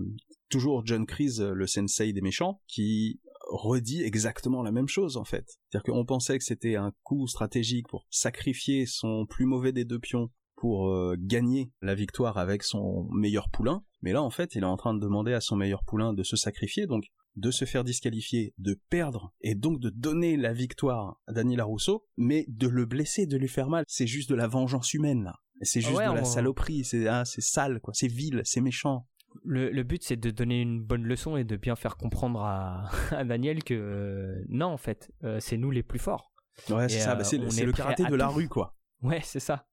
[0.48, 5.44] toujours John Kreese, le sensei des méchants, qui redit exactement la même chose en fait.
[5.46, 9.98] C'est-à-dire qu'on pensait que c'était un coup stratégique pour sacrifier son plus mauvais des deux
[9.98, 10.31] pions
[10.62, 13.83] pour gagner la victoire avec son meilleur poulain.
[14.01, 16.22] Mais là, en fait, il est en train de demander à son meilleur poulain de
[16.22, 16.87] se sacrifier.
[16.87, 21.62] Donc, de se faire disqualifier, de perdre, et donc de donner la victoire à Daniel
[21.62, 23.85] Rousseau, mais de le blesser, de lui faire mal.
[23.88, 25.35] C'est juste de la vengeance humaine, là.
[25.62, 27.94] C'est juste de la saloperie, c'est ah, sale, quoi.
[27.94, 29.07] C'est vil, c'est méchant.
[29.44, 32.90] Le, but, c'est de donner une bonne leçon et de bien faire comprendre à,
[33.25, 36.33] Daniel que euh, non, en fait, euh, c'est nous les plus forts.
[36.68, 37.14] Ouais, c'est ça.
[37.14, 38.77] Bah, c'est euh, le karaté de la rue, quoi.
[39.03, 39.66] Ouais, c'est ça.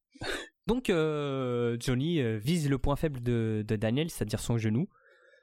[0.66, 4.88] Donc Johnny vise le point faible de Daniel, c'est-à-dire son genou.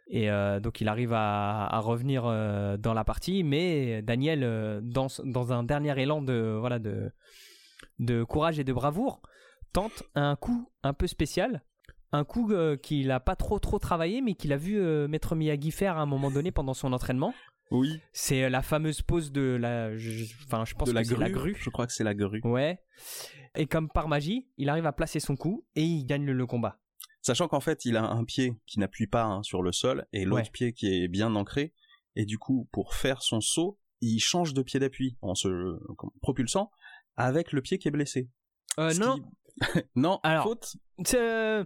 [0.09, 5.51] Et euh, donc il arrive à, revenir euh, dans la partie, mais Daniel, euh, dans,
[5.51, 7.11] un dernier élan de
[8.23, 9.21] courage et de bravoure,
[9.73, 11.63] tente un coup un peu spécial.
[12.13, 15.97] Un coup qu'il n'a pas trop trop travaillé, mais qu'il a vu Maître Miyagi faire
[15.97, 17.33] à un moment donné pendant son entraînement.
[17.71, 17.99] Oui.
[18.13, 19.89] C'est la fameuse pose de la,
[20.45, 21.55] enfin je, pense de la que c'est la grue.
[21.59, 22.41] Je crois que c'est la grue.
[22.43, 22.79] Ouais.
[23.55, 26.79] Et comme par magie, il arrive à placer son coup et il gagne le combat.
[27.21, 30.23] Sachant qu'en fait, il a un pied qui n'appuie pas hein, sur le sol et
[30.23, 31.73] l'autre pied qui est bien ancré.
[32.15, 35.77] Et du coup, pour faire son saut, il change de pied d'appui en se
[36.21, 36.71] propulsant
[37.17, 38.29] avec le pied qui est blessé.
[38.79, 39.17] Euh, non.
[39.95, 40.77] non, Alors, faute.
[41.15, 41.65] Euh,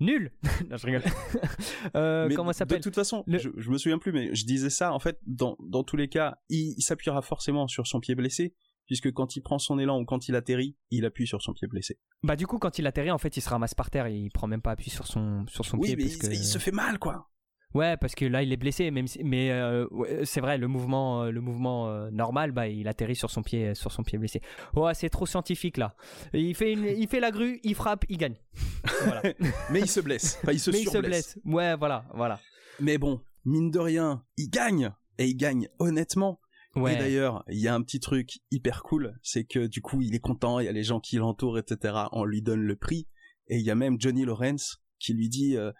[0.00, 0.32] nul.
[0.70, 1.02] non, je rigole.
[1.96, 4.70] euh, comment ça s'appelle De toute façon, je, je, me souviens plus, mais je disais
[4.70, 4.92] ça.
[4.92, 8.54] En fait, dans, dans tous les cas, il s'appuiera forcément sur son pied blessé,
[8.86, 11.68] puisque quand il prend son élan ou quand il atterrit, il appuie sur son pied
[11.68, 11.98] blessé.
[12.22, 14.30] Bah du coup, quand il atterrit, en fait, il se ramasse par terre et il
[14.30, 15.96] prend même pas appui sur son sur son pied.
[15.96, 17.30] Oui, mais il, se fait mal, quoi.
[17.74, 19.86] Ouais, parce que là, il est blessé, même mais euh,
[20.24, 23.74] c'est vrai, le mouvement, euh, le mouvement euh, normal, bah, il atterrit sur son pied,
[23.74, 24.40] sur son pied blessé.
[24.74, 25.96] Ouais, c'est trop scientifique là.
[26.32, 28.36] Il fait, il fait la grue, il frappe, il gagne.
[29.70, 30.38] mais il se blesse.
[30.50, 31.38] il se mais il se blesse.
[31.44, 32.38] Ouais, voilà, voilà.
[32.78, 36.40] Mais bon, mine de rien, il gagne et il gagne honnêtement.
[36.76, 40.12] Et d'ailleurs, il y a un petit truc hyper cool, c'est que du coup, il
[40.14, 41.94] est content, il y a les gens qui l'entourent, etc.
[42.10, 43.06] On lui donne le prix,
[43.46, 45.70] et il y a même Johnny Lawrence qui lui dit euh,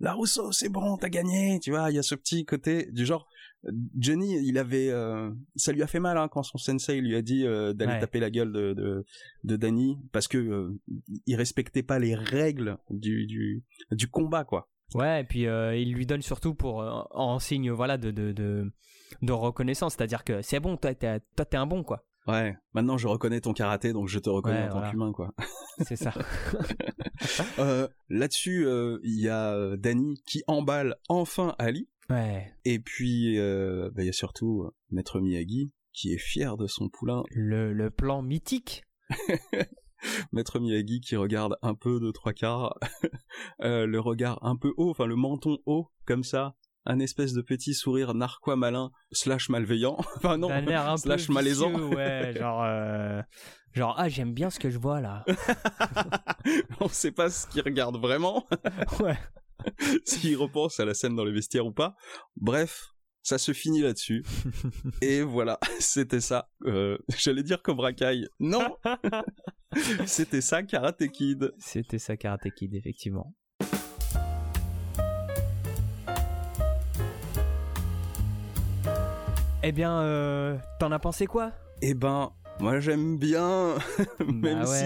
[0.00, 1.90] La Rousseau, c'est bon, t'as gagné, tu vois.
[1.90, 3.26] Il y a ce petit côté du genre.
[3.98, 7.22] Johnny, il avait, euh, ça lui a fait mal hein, quand son sensei lui a
[7.22, 9.04] dit euh, d'aller taper la gueule de, de,
[9.42, 10.80] de Danny parce que euh,
[11.26, 14.68] il respectait pas les règles du, du, du combat, quoi.
[14.94, 16.76] Ouais, et puis il lui donne surtout pour
[17.10, 18.70] en signe voilà de, de, de
[19.22, 22.04] de reconnaissance, c'est-à-dire que c'est bon, toi t'es, toi t'es un bon quoi.
[22.26, 25.32] Ouais, maintenant je reconnais ton karaté, donc je te reconnais en tant qu'humain, quoi.
[25.84, 26.14] C'est ça.
[27.58, 31.88] euh, là-dessus, euh, il y a euh, Danny qui emballe enfin Ali.
[32.08, 32.52] Ouais.
[32.64, 36.88] Et puis, euh, bah, il y a surtout Maître Miyagi qui est fier de son
[36.88, 37.22] poulain.
[37.30, 38.84] Le, le plan mythique.
[40.32, 42.78] Maître Miyagi qui regarde un peu de trois quarts,
[43.60, 46.54] le regard un peu haut, enfin le menton haut, comme ça,
[46.86, 52.34] un espèce de petit sourire narquois malin slash malveillant enfin non un slash malaisant ouais
[52.36, 53.22] genre euh,
[53.72, 55.24] genre ah j'aime bien ce que je vois là
[56.80, 58.46] on sait pas ce qu'il regarde vraiment
[59.00, 59.18] ouais
[60.04, 61.96] s'il repense à la scène dans les vestiaires ou pas
[62.36, 64.24] bref ça se finit là-dessus.
[65.02, 66.48] Et voilà, c'était ça.
[66.64, 68.28] Euh, j'allais dire Cobra Kai.
[68.38, 68.76] Non
[70.06, 71.52] C'était ça Karate Kid.
[71.58, 73.34] C'était ça Karate Kid, effectivement.
[79.68, 81.50] Eh bien, euh, t'en as pensé quoi?
[81.82, 83.74] Eh ben, moi j'aime bien,
[84.20, 84.84] même bah si...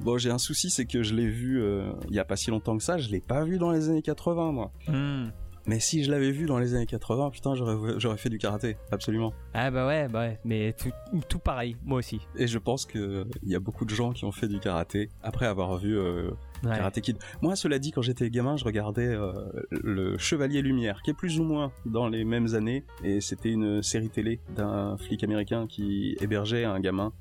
[0.00, 2.50] Bon, j'ai un souci, c'est que je l'ai vu euh, il y a pas si
[2.50, 4.70] longtemps que ça, je l'ai pas vu dans les années 80, moi.
[4.86, 5.28] Hmm.
[5.68, 9.34] Mais si je l'avais vu dans les années 80, putain, j'aurais fait du karaté, absolument.
[9.52, 10.74] Ah bah ouais, bah ouais, mais
[11.28, 12.22] tout, pareil, moi aussi.
[12.36, 15.44] Et je pense qu'il y a beaucoup de gens qui ont fait du karaté après
[15.44, 16.30] avoir vu euh,
[16.62, 17.18] Karate Kid.
[17.42, 19.30] Moi, cela dit, quand j'étais gamin, je regardais euh,
[19.70, 23.82] le Chevalier Lumière, qui est plus ou moins dans les mêmes années, et c'était une
[23.82, 27.12] série télé d'un flic américain qui hébergeait un gamin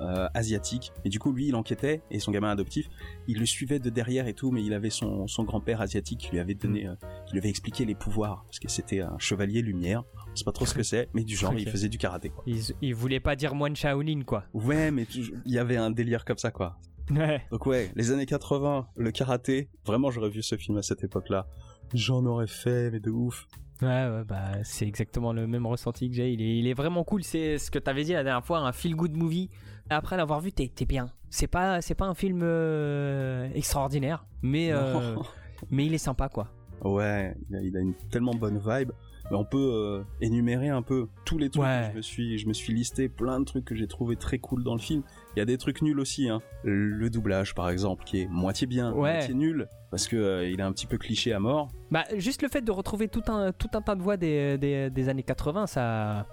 [0.00, 0.92] euh, asiatique.
[1.04, 2.88] Et du coup, lui, il enquêtait et son gamin adoptif,
[3.28, 6.30] il le suivait de derrière et tout, mais il avait son, son grand-père asiatique qui
[6.30, 6.88] lui avait donné, mm.
[6.88, 10.04] euh, qui lui avait expliqué les pouvoirs parce que c'était un chevalier lumière.
[10.32, 12.30] On sait pas trop ce que c'est, mais du genre, il faisait du karaté.
[12.30, 12.44] Quoi.
[12.46, 14.44] Il, il voulait pas dire moine Shaolin, quoi.
[14.52, 16.78] Ouais, mais il y avait un délire comme ça, quoi.
[17.10, 17.42] Ouais.
[17.50, 21.46] Donc ouais, les années 80, le karaté, vraiment j'aurais vu ce film à cette époque-là.
[21.92, 23.46] J'en aurais fait, mais de ouf.
[23.82, 26.32] Ouais, ouais bah, c'est exactement le même ressenti que j'ai.
[26.32, 27.22] Il est, il est vraiment cool.
[27.22, 29.50] C'est ce que t'avais dit la dernière fois, un feel good movie
[29.90, 31.10] après l'avoir vu, t'es bien.
[31.30, 35.16] C'est pas, c'est pas un film euh, extraordinaire, mais, euh,
[35.70, 36.48] mais il est sympa quoi.
[36.82, 38.92] Ouais, il a, une tellement bonne vibe.
[39.30, 41.64] Mais on peut euh, énumérer un peu tous les trucs.
[41.64, 44.62] je me suis, je me suis listé plein de trucs que j'ai trouvé très cool
[44.62, 45.02] dans le film.
[45.34, 46.42] Il y a des trucs nuls aussi, hein.
[46.62, 50.72] Le doublage, par exemple, qui est moitié bien, moitié nul, parce que il est un
[50.72, 51.68] petit peu cliché à mort.
[51.90, 54.90] Bah, juste le fait de retrouver tout un, tout un tas de voix des, des,
[54.90, 56.26] des années 80, ça,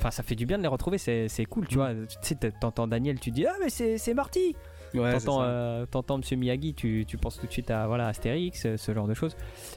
[0.00, 1.78] Enfin, ça fait du bien de les retrouver, c'est cool, tu mm.
[1.78, 1.90] vois.
[1.92, 4.56] Tu sais, t'entends Daniel, tu dis Ah, mais c'est Marty
[4.94, 8.76] Ouais, t'entends, euh, Monsieur Miyagi, tu, tu, penses tout de suite à voilà Astérix, euh,
[8.76, 9.36] ce genre de choses.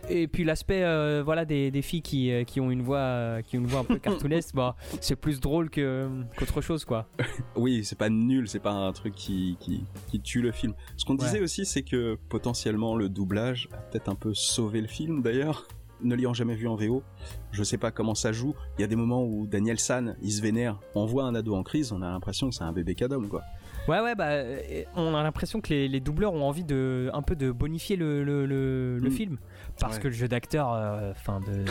[0.10, 3.62] Et puis l'aspect euh, voilà des, des, filles qui, qui ont une voix qui ont
[3.62, 7.08] une voix un peu cartoonesque, bah, c'est plus drôle que qu'autre chose quoi.
[7.56, 10.74] oui, c'est pas nul, c'est pas un truc qui, qui, qui tue le film.
[10.98, 14.88] Ce qu'on disait aussi, c'est que potentiellement le doublage a peut-être un peu sauvé le
[14.88, 15.68] film d'ailleurs
[16.04, 17.04] ne l'ayant jamais vu en VO,
[17.52, 18.56] je sais pas comment ça joue.
[18.78, 20.80] Il y a des moments où Daniel San, il se vénère.
[20.96, 23.44] On voit un ado en crise, on a l'impression que c'est un bébé cadom, quoi.
[23.88, 27.36] Ouais, ouais, bah, euh, on a l'impression que les, doubleurs ont envie de, un peu
[27.36, 29.12] de bonifier le, le, mm.
[29.12, 29.38] film.
[29.80, 31.66] Parce que le jeu d'acteur, euh, enfin, de,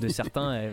[0.00, 0.72] de certains, euh,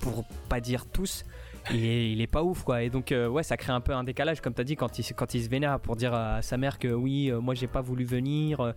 [0.00, 1.24] pour pas dire tous,
[1.72, 2.82] il est, pas ouf quoi.
[2.82, 5.14] Et donc euh, ouais ça crée un peu un décalage comme t'as dit quand il,
[5.14, 7.80] quand il se vénère pour dire à sa mère que oui euh, moi j'ai pas
[7.80, 8.72] voulu venir euh,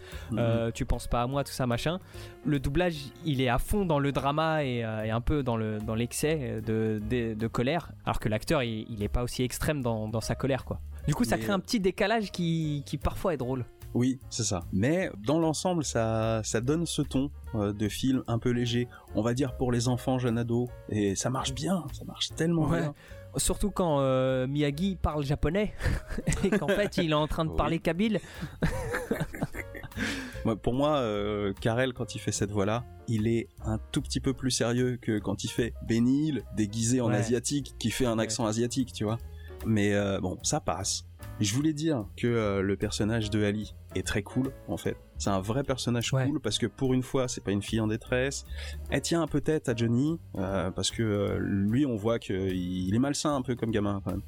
[0.65, 0.71] mhm.
[0.71, 2.00] tu penses pas à moi tout ça machin.
[2.45, 2.95] Le doublage
[3.26, 7.02] il est à fond dans le drama et, un peu dans le dans l'excès de,
[7.10, 10.65] de, colère alors que l'acteur il, il, est pas aussi extrême dans, dans sa colère
[10.65, 10.80] quoi.
[11.08, 14.65] Du coup ça crée un petit décalage qui, qui parfois est drôle oui, c'est ça.
[14.71, 19.21] Mais dans l'ensemble, ça, ça donne ce ton euh, de film un peu léger, on
[19.21, 22.93] va dire pour les enfants, jeunes ados, et ça marche bien, ça marche tellement bien.
[23.38, 25.73] Surtout quand euh, Miyagi parle japonais
[26.44, 28.19] et qu'en fait il est en train de parler kabyle.
[30.63, 34.33] pour moi, euh, Karel, quand il fait cette voix-là, il est un tout petit peu
[34.33, 38.94] plus sérieux que quand il fait Benil, déguisé en asiatique, qui fait un accent asiatique,
[38.94, 39.17] tu vois.
[39.65, 41.06] Mais bon, ça passe.
[41.40, 44.98] Je voulais dire que le personnage de Ali est très cool en fait.
[45.18, 47.88] C'est un vrai personnage cool parce que pour une fois, c'est pas une fille en
[47.88, 48.46] détresse.
[48.90, 52.94] Elle tient un peu tête à Johnny euh, parce que euh, lui, on voit qu'il
[52.94, 54.22] est malsain un peu comme gamin quand même.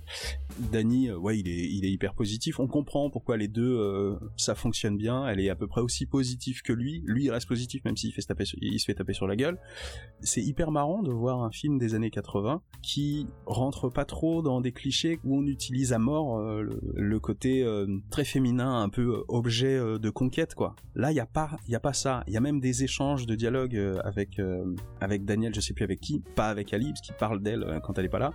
[0.71, 2.59] Danny, euh, ouais, il est, il est hyper positif.
[2.59, 5.27] On comprend pourquoi les deux, ça fonctionne bien.
[5.27, 7.03] Elle est à peu près aussi positive que lui.
[7.05, 9.35] Lui, il reste positif même s'il fait se taper, il se fait taper sur la
[9.35, 9.59] gueule.
[10.21, 14.61] C'est hyper marrant de voir un film des années 80 qui rentre pas trop dans
[14.61, 17.65] des clichés où on utilise à mort le, côté
[18.09, 20.75] très féminin, un peu objet de conquête, quoi.
[20.95, 22.23] Là, il y a pas, il y a pas ça.
[22.27, 25.73] Il y a même des échanges de dialogue euh, avec euh, avec Daniel, je sais
[25.73, 28.19] plus avec qui, pas avec Ali, parce qu'il parle d'elle euh, quand elle est pas
[28.19, 28.33] là,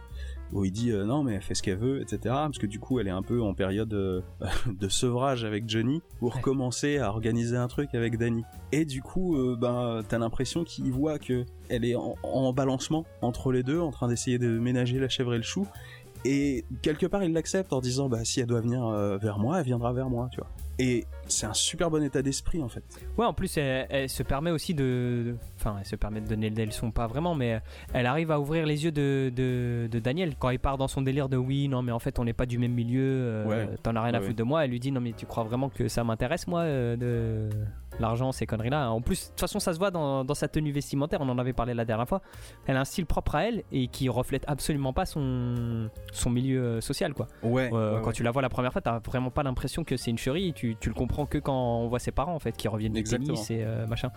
[0.52, 2.18] où il dit non mais elle fait ce qu'elle veut, etc.
[2.22, 6.40] Parce que du coup, elle est un peu en période de sevrage avec Johnny pour
[6.40, 8.44] commencer à organiser un truc avec Danny.
[8.70, 13.52] Et du coup, ben t'as l'impression qu'il voit que elle est en, en balancement entre
[13.52, 15.66] les deux, en train d'essayer de ménager la chèvre et le chou.
[16.24, 18.88] Et quelque part, il l'accepte en disant bah si elle doit venir
[19.18, 20.50] vers moi, elle viendra vers moi, tu vois.
[20.78, 22.82] Et c'est un super bon état d'esprit en fait.
[23.16, 25.36] Ouais, en plus, elle, se permet aussi de.
[25.56, 27.60] Enfin, elle se permet de donner des leçons, pas vraiment, mais
[27.92, 31.28] elle arrive à ouvrir les yeux de, de, Daniel quand il part dans son délire
[31.28, 34.02] de oui, non, mais en fait, on n'est pas du même milieu, euh, t'en as
[34.02, 34.64] rien à foutre de moi.
[34.64, 37.50] Elle lui dit non, mais tu crois vraiment que ça m'intéresse, moi, euh, de
[38.00, 38.90] l'argent, ces conneries-là.
[38.90, 41.38] En plus, de toute façon, ça se voit dans, dans, sa tenue vestimentaire, on en
[41.38, 42.20] avait parlé la dernière fois.
[42.66, 46.62] Elle a un style propre à elle et qui reflète absolument pas son, son milieu
[46.62, 47.28] euh, social, quoi.
[47.42, 50.18] Ouais, Quand tu la vois la première fois, t'as vraiment pas l'impression que c'est une
[50.18, 52.92] chérie, tu, tu le comprends que quand on voit ses parents en fait qui reviennent
[52.92, 54.10] du tennis et euh, machin.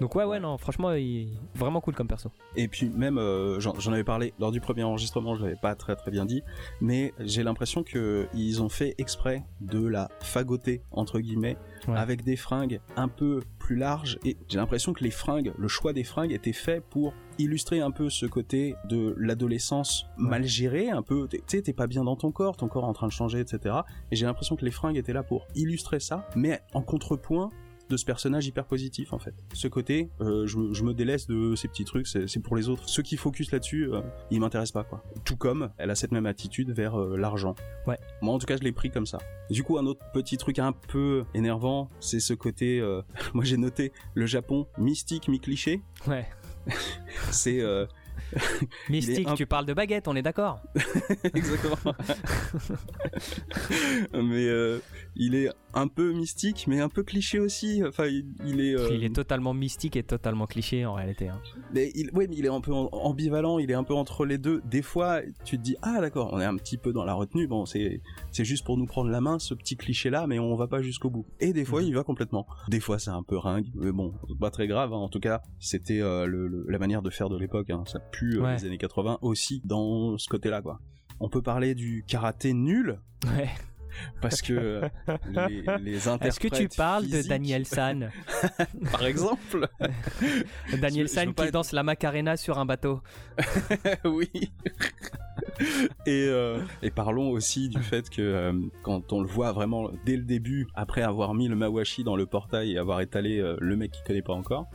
[0.00, 2.30] Donc ouais ouais non franchement il vraiment cool comme perso.
[2.56, 5.96] Et puis même euh, j'en avais parlé lors du premier enregistrement, je l'avais pas très
[5.96, 6.42] très bien dit,
[6.80, 11.56] mais j'ai l'impression que ils ont fait exprès de la fagoter entre guillemets
[11.88, 15.92] avec des fringues un peu plus larges et j'ai l'impression que les fringues, le choix
[15.92, 21.02] des fringues était fait pour illustrer un peu ce côté de l'adolescence mal gérée, un
[21.02, 23.12] peu, tu sais, t'es pas bien dans ton corps, ton corps est en train de
[23.12, 23.76] changer, etc.
[24.10, 27.50] Et j'ai l'impression que les fringues étaient là pour illustrer ça, mais en contrepoint
[27.88, 29.34] de ce personnage hyper positif en fait.
[29.52, 32.88] Ce côté, euh, je, me délaisse de ces petits trucs, c'est pour les autres.
[32.88, 35.02] Ceux qui focus là-dessus, euh, ils m'intéressent pas quoi.
[35.24, 37.54] Tout comme elle a cette même attitude vers euh, l'argent.
[37.86, 37.98] Ouais.
[38.22, 39.18] Moi en tout cas je l'ai pris comme ça.
[39.50, 42.80] Du coup un autre petit truc un peu énervant, c'est ce côté,
[43.34, 45.82] moi j'ai noté le Japon mystique mi-cliché.
[46.06, 46.26] Ouais.
[47.30, 47.60] c'est
[48.88, 50.60] Mystique, tu parles de baguette, on est d'accord
[51.34, 51.94] Exactement.
[54.12, 54.78] mais euh,
[55.16, 57.82] il est un peu mystique, mais un peu cliché aussi.
[57.86, 58.76] Enfin, il, est.
[58.76, 61.28] Euh, il est totalement mystique et totalement cliché en réalité.
[61.28, 61.40] Hein.
[61.72, 63.58] Mais il, oui, mais il est un peu ambivalent.
[63.58, 64.62] Il est un peu entre les deux.
[64.64, 67.46] Des fois, tu te dis ah d'accord, on est un petit peu dans la retenue.
[67.46, 68.00] Bon, c'est
[68.32, 70.82] c'est juste pour nous prendre la main ce petit cliché là, mais on va pas
[70.82, 71.26] jusqu'au bout.
[71.40, 71.88] Et des fois, mhm.
[71.88, 72.46] il va complètement.
[72.68, 74.92] Des fois, c'est un peu ringue, mais bon, pas très grave.
[74.92, 74.96] Hein.
[74.96, 77.70] En tout cas, c'était euh, la manière de faire de l'époque.
[77.70, 77.84] Hein.
[77.86, 80.80] Ça pue les années 80 aussi dans ce côté-là, quoi.
[81.20, 82.98] On peut parler du karaté nul.
[83.26, 83.48] Ouais
[84.20, 84.82] parce que
[85.30, 88.10] les, les interprètes Est-ce que tu parles de Daniel San
[88.92, 89.68] Par exemple
[90.80, 93.00] Daniel San qui danse la Macarena sur un bateau.
[94.04, 94.30] oui.
[96.06, 100.16] et, euh, et, parlons aussi du fait que euh, quand on le voit vraiment dès
[100.16, 103.76] le début, après avoir mis le mawashi dans le portail et avoir étalé euh, le
[103.76, 104.66] mec qui connaît pas encore,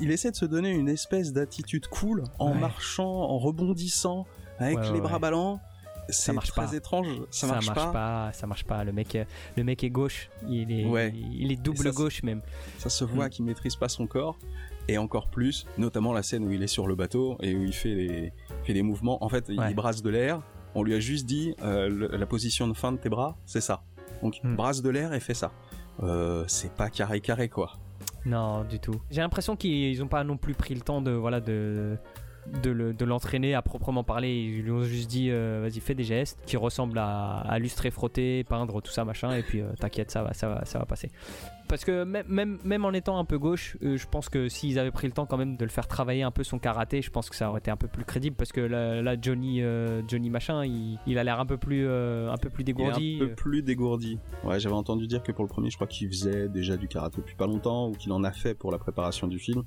[0.00, 4.26] il essaie de se donner une espèce d'attitude cool en marchant, en rebondissant,
[4.58, 5.60] avec les bras ballants
[6.08, 6.74] ça marche très pas.
[6.74, 7.06] étrange.
[7.30, 8.30] Ça, marche, pas.
[8.32, 8.84] Ça marche pas.
[8.84, 9.18] Le mec,
[9.56, 10.30] le mec est gauche.
[10.48, 12.42] Il est, il est double gauche même.
[12.78, 13.30] Ça se voit mm.
[13.30, 14.38] qu'il maîtrise pas son corps.
[14.86, 17.72] Et encore plus, notamment la scène où il est sur le bateau et où il
[17.72, 18.32] fait les,
[18.64, 19.24] fait les mouvements.
[19.24, 20.42] En fait, il brasse de l'air.
[20.74, 23.82] On lui a juste dit euh, la position de fin de tes bras, c'est ça.
[24.22, 24.56] Donc, mm.
[24.56, 25.52] brasse de l'air et fait ça.
[26.02, 27.72] Euh, c'est pas carré carré quoi.
[28.26, 29.00] Non, du tout.
[29.10, 31.96] J'ai l'impression qu'ils ont pas non plus pris le temps de voilà de
[32.46, 34.34] de l'entraîner à proprement parler.
[34.34, 37.90] Ils lui ont juste dit euh, vas-y fais des gestes qui ressemblent à, à lustrer,
[37.90, 40.84] frotter, peindre, tout ça machin et puis euh, t'inquiète ça va, ça va ça va
[40.84, 41.10] passer.
[41.66, 44.90] Parce que même, même, en étant un peu gauche, euh, je pense que s'ils avaient
[44.90, 47.30] pris le temps quand même de le faire travailler un peu son karaté, je pense
[47.30, 49.62] que ça aurait été un peu plus crédible parce que là, Johnny
[50.06, 50.64] Johnny machin,
[51.06, 53.18] il, a l'air un peu plus un peu plus dégourdi.
[53.22, 54.18] un peu plus dégourdi.
[54.44, 57.16] Ouais, j'avais entendu dire que pour le premier, je crois qu'il faisait déjà du karaté
[57.18, 59.64] depuis pas longtemps ou qu'il en a fait pour la préparation du film.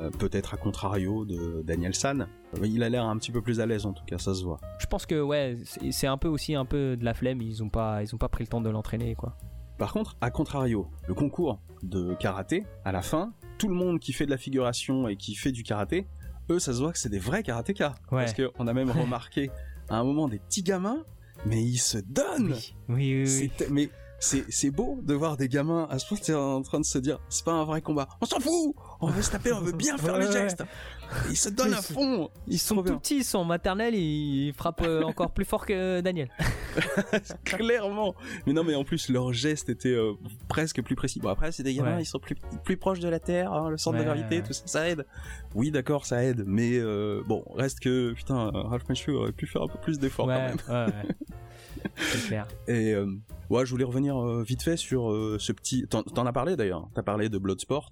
[0.00, 2.26] Euh, peut-être à contrario de Daniel San.
[2.62, 4.58] Il a l'air un petit peu plus à l'aise en tout cas, ça se voit.
[4.78, 5.56] Je pense que ouais,
[5.90, 8.28] c'est un peu aussi un peu de la flemme, ils ont pas, ils ont pas
[8.28, 9.36] pris le temps de l'entraîner quoi.
[9.78, 14.12] Par contre, à contrario, le concours de karaté, à la fin, tout le monde qui
[14.12, 16.06] fait de la figuration et qui fait du karaté,
[16.50, 17.94] eux, ça se voit que c'est des vrais karatékas.
[18.10, 19.50] Parce qu'on a même remarqué
[19.88, 21.04] à un moment des petits gamins,
[21.46, 22.54] mais ils se donnent.
[22.88, 23.66] Oui, oui, oui.
[23.70, 23.90] Mais
[24.20, 27.44] c'est beau de voir des gamins à ce point en train de se dire c'est
[27.44, 28.74] pas un vrai combat on s'en fout
[29.04, 30.64] on veut se taper, on veut bien faire les gestes.
[31.28, 32.30] Ils se donnent à fond.
[32.46, 36.28] Ils sont tout petits, ils sont maternels, ils frappent euh, encore plus fort que Daniel.
[37.44, 38.14] Clairement.
[38.46, 40.14] Mais non, mais en plus, leurs gestes étaient euh,
[40.48, 41.20] presque plus précis.
[41.20, 43.76] Bon, après, c'est des gamins, ils sont plus, plus proches de la Terre, hein, le
[43.76, 45.06] centre de gravité, tout ça, ça aide.
[45.54, 46.44] Oui, d'accord, ça aide.
[46.46, 50.26] Mais euh, bon, reste que, putain, Ralph Macchio aurait pu faire un peu plus d'efforts
[50.26, 50.56] quand même.
[51.96, 52.48] C'est clair.
[52.68, 52.94] Et
[53.50, 55.86] ouais, je voulais revenir vite fait sur ce petit.
[55.88, 56.88] T'en as parlé d'ailleurs.
[56.94, 57.90] T'as parlé de Bloodsport.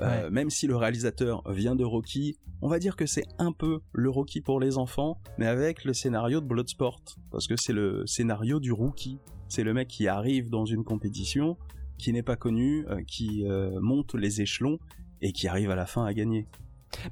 [0.00, 3.80] Euh, même si le réalisateur vient de Rocky, on va dire que c'est un peu
[3.92, 7.00] le Rocky pour les enfants, mais avec le scénario de Bloodsport,
[7.30, 9.18] parce que c'est le scénario du rookie.
[9.48, 11.58] C'est le mec qui arrive dans une compétition,
[11.98, 14.78] qui n'est pas connu, euh, qui euh, monte les échelons
[15.20, 16.46] et qui arrive à la fin à gagner.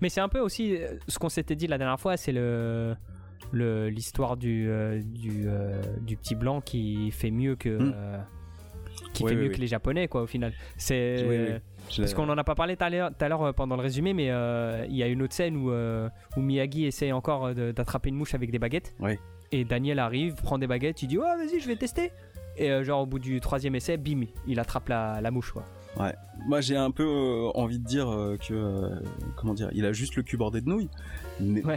[0.01, 0.77] Mais c'est un peu aussi
[1.09, 2.95] ce qu'on s'était dit la dernière fois, c'est le
[3.53, 4.69] l'histoire du,
[5.05, 5.47] du,
[6.01, 7.95] du, petit blanc qui fait mieux que hmm.
[9.13, 11.61] qui fait mieux que les japonais quoi au final c'est
[11.99, 14.85] parce qu'on en a pas parlé tout à l'heure euh, pendant le résumé, mais euh,
[14.89, 18.35] il y a une autre scène où, euh, où Miyagi essaye encore d'attraper une mouche
[18.35, 18.95] avec des baguettes.
[19.53, 22.13] Et Daniel arrive, prend des baguettes, il dit Ouais, vas-y, je vais tester.
[22.57, 25.53] Et genre, au bout du troisième essai, bim, il attrape la, la mouche.
[25.53, 25.65] Quoi.
[25.99, 26.15] Ouais.
[26.47, 29.01] Moi, j'ai un peu euh, envie de dire euh, que, euh,
[29.37, 30.89] comment dire, il a juste le cul bordé de nouilles.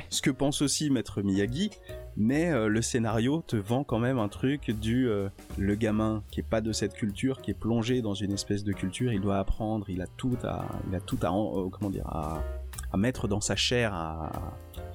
[0.09, 1.71] Ce que pense aussi Maître Miyagi,
[2.17, 5.09] mais le scénario te vend quand même un truc du
[5.57, 8.73] le gamin qui est pas de cette culture, qui est plongé dans une espèce de
[8.73, 11.29] culture, il doit apprendre, il a tout à, il a tout à,
[11.71, 12.43] comment dire, à,
[12.91, 14.31] à mettre dans sa chair, à,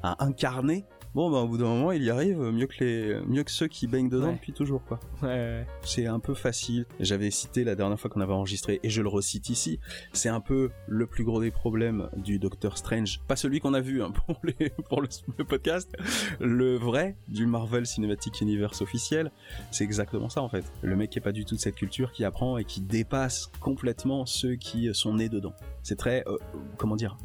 [0.03, 0.85] à incarner
[1.15, 3.69] bon bah au bout d'un moment il y arrive mieux que les mieux que ceux
[3.69, 5.01] qui baignent dedans depuis toujours quoi.
[5.23, 6.87] Ouais, C'est un peu facile.
[7.01, 9.81] J'avais cité la dernière fois qu'on avait enregistré et je le recite ici.
[10.13, 13.81] C'est un peu le plus gros des problèmes du Doctor Strange, pas celui qu'on a
[13.81, 15.09] vu hein, pour les pour le,
[15.45, 15.95] podcast,
[16.41, 19.31] le vrai du Marvel Cinematic Universe officiel.
[19.71, 20.65] C'est exactement ça en fait.
[20.83, 23.51] Le mec qui est pas du tout de cette culture qui apprend et qui dépasse
[23.61, 25.53] complètement ceux qui sont nés dedans.
[25.83, 26.37] C'est très euh,
[26.77, 27.17] comment dire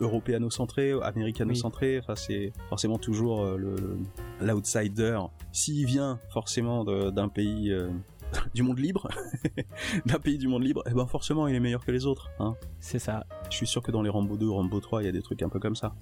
[0.00, 1.98] européano-centré, américano-centré.
[1.98, 3.76] Enfin, c'est forcément toujours euh, le
[4.40, 5.18] l'outsider.
[5.52, 7.88] S'il vient forcément d'un pays euh,
[8.54, 9.08] du monde libre,
[10.06, 12.30] d'un pays du monde libre, eh ben forcément il est meilleur que les autres.
[12.38, 12.54] Hein.
[12.80, 13.24] C'est ça.
[13.50, 15.42] Je suis sûr que dans les Rambo 2, Rambo 3, il y a des trucs
[15.42, 15.94] un peu comme ça.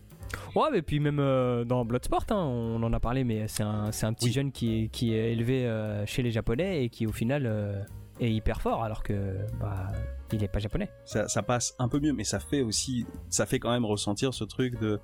[0.57, 3.91] Ouais, mais puis même euh, dans Bloodsport, hein, on en a parlé, mais c'est un,
[3.91, 5.71] un, petit jeune qui est, qui est élevé
[6.07, 7.87] chez les Japonais et qui au final
[8.21, 9.89] est hyper fort, alors que bah,
[10.33, 10.91] il est pas japonais.
[11.05, 14.35] Ça, ça, passe un peu mieux, mais ça fait aussi, ça fait quand même ressentir
[14.35, 15.01] ce truc de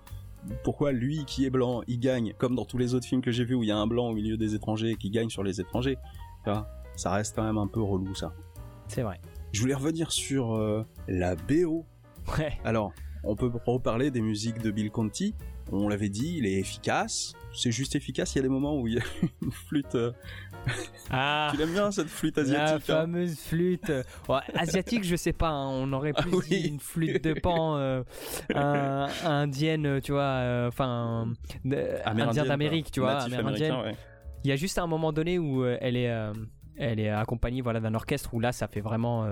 [0.63, 3.45] pourquoi lui qui est blanc, il gagne, comme dans tous les autres films que j'ai
[3.45, 5.61] vus où il y a un blanc au milieu des étrangers qui gagne sur les
[5.61, 5.99] étrangers.
[6.97, 8.33] Ça reste quand même un peu relou ça.
[8.87, 9.21] C'est vrai.
[9.53, 11.85] Je voulais revenir sur euh, la BO.
[12.39, 12.59] Ouais.
[12.65, 12.93] Alors,
[13.25, 15.35] on peut reparler des musiques de Bill Conti.
[15.71, 17.35] On l'avait dit, il est efficace.
[17.53, 18.35] C'est juste efficace.
[18.35, 19.03] Il y a des moments où il y a
[19.43, 20.13] une flûte euh,
[21.11, 23.93] ah, tu l'aimes bien cette flûte asiatique La hein fameuse flûte.
[24.55, 25.49] asiatique, je sais pas.
[25.49, 28.03] Hein, on aurait ah plus dit une flûte de pan euh,
[29.25, 30.23] indienne, tu vois.
[30.23, 31.33] Euh, enfin,
[32.05, 33.23] indienne d'Amérique, tu vois.
[33.23, 33.95] Amérindienne.
[34.45, 36.15] Il y a juste un moment donné où euh, elle est
[36.79, 39.27] elle est accompagnée voilà d'un orchestre où là ça fait vraiment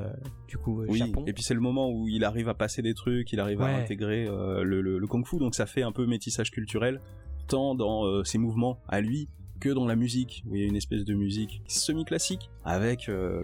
[0.48, 1.24] du coup oui, Japon.
[1.26, 3.68] Et puis c'est le moment où il arrive à passer des trucs, il arrive à
[3.68, 7.00] intégrer le, le, kung-fu, donc ça fait un peu métissage culturel,
[7.48, 9.28] tant dans ses mouvements à lui
[9.60, 13.42] que dans la musique, où il y a une espèce de musique semi-classique, avec euh,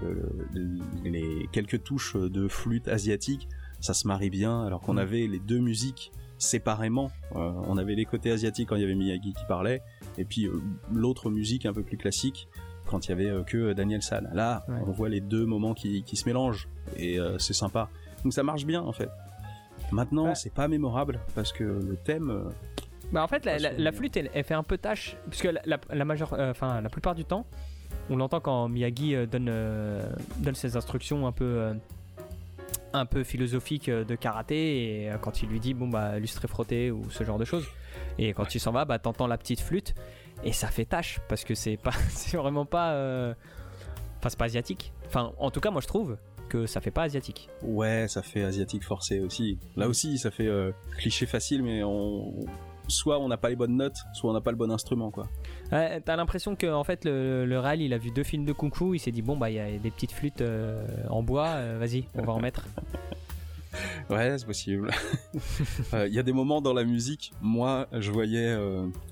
[1.05, 3.48] les quelques touches de flûte asiatique,
[3.80, 4.98] ça se marie bien, alors qu'on mm.
[4.98, 7.11] avait les deux musiques séparément.
[7.36, 9.82] Euh, on avait les côtés asiatiques quand il y avait Miyagi qui parlait,
[10.18, 10.61] et puis euh,
[10.92, 12.48] l'autre musique un peu plus classique
[12.93, 14.30] quand il y avait que Daniel San.
[14.32, 17.88] Là, on voit les deux moments qui, se mélangent, et c'est sympa.
[18.22, 19.09] Donc ça marche bien en fait.
[19.90, 22.53] Maintenant, c'est pas mémorable parce que le thème,
[23.12, 26.51] bah en fait, la, flûte, elle, fait un peu tâche, puisque la, la majeure, euh,
[26.51, 27.45] enfin la plupart du temps,
[28.09, 30.03] on l'entend quand Miyagi euh, donne, euh,
[30.38, 31.74] donne ses instructions un peu,
[32.95, 37.11] un peu philosophiques de karaté, et quand il lui dit bon bah lustrer frotter ou
[37.11, 37.66] ce genre de choses,
[38.18, 39.95] et quand il s'en va, bah t'entends la petite flûte,
[40.45, 42.90] et ça fait tâche parce que c'est pas, c'est vraiment pas,
[44.18, 44.93] enfin c'est pas asiatique.
[45.07, 46.16] Enfin, en tout cas, moi je trouve
[46.49, 47.49] que ça fait pas asiatique.
[47.62, 49.59] Ouais, ça fait asiatique forcé aussi.
[49.76, 50.51] Là aussi, ça fait
[50.99, 52.34] cliché facile, mais on,
[52.88, 55.28] soit on n'a pas les bonnes notes, soit on n'a pas le bon instrument, quoi.
[55.70, 58.74] T'as l'impression que en fait le, le Real il a vu deux films de kung
[58.74, 61.49] fu, il s'est dit bon bah il y a des petites flûtes euh, en bois,
[61.49, 62.66] euh, vas-y, on va en mettre.
[64.11, 64.91] Ouais, c'est possible.
[65.95, 68.57] Euh, il y a des moments dans la musique, moi, je voyais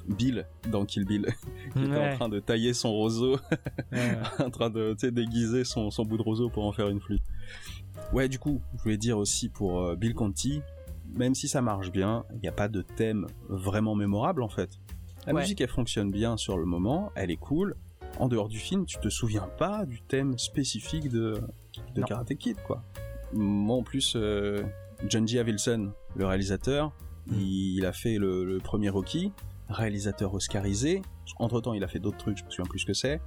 [0.08, 1.26] Bill dans Kill Bill,
[1.74, 3.38] qui était en train de tailler son roseau,
[4.38, 7.22] en train de déguiser son, son bout de roseau pour en faire une flûte.
[8.12, 10.62] Ouais, du coup, je voulais dire aussi pour Bill Conti,
[11.14, 14.70] même si ça marche bien, il n'y a pas de thème vraiment mémorable en fait.
[15.26, 17.76] La musique elle fonctionne bien sur le moment, elle est cool.
[18.18, 21.40] En dehors du film, tu te souviens pas du thème spécifique de,
[21.94, 22.82] de Karate Kid quoi.
[23.32, 24.62] Moi en plus, euh,
[25.08, 25.38] John G.
[25.38, 26.92] Avildsen, le réalisateur,
[27.26, 27.40] Mm.
[27.40, 29.32] il, a fait le, le premier Rocky,
[29.68, 31.02] réalisateur oscarisé.
[31.38, 33.20] Entre temps, il a fait d'autres trucs, je me souviens plus ce que c'est.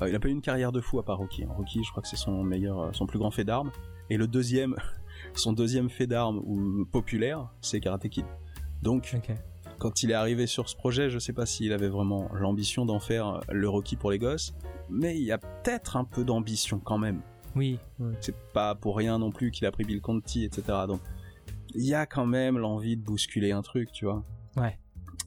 [0.00, 1.44] Euh, il a pas eu une carrière de fou à part Rocky.
[1.44, 3.70] Rocky, je crois que c'est son meilleur, son plus grand fait d'armes.
[4.10, 4.76] Et le deuxième,
[5.34, 8.26] son deuxième fait d'armes ou populaire, c'est Karate Kid.
[8.82, 9.16] Donc,
[9.78, 13.00] quand il est arrivé sur ce projet, je sais pas s'il avait vraiment l'ambition d'en
[13.00, 14.54] faire le Rocky pour les gosses,
[14.88, 17.22] mais il y a peut-être un peu d'ambition quand même.
[17.58, 17.78] Oui.
[17.98, 18.14] oui.
[18.20, 20.62] C'est pas pour rien non plus qu'il a pris Bill Conti, etc.
[20.86, 21.00] Donc,
[21.74, 24.24] il y a quand même l'envie de bousculer un truc, tu vois.
[24.56, 24.78] Ouais.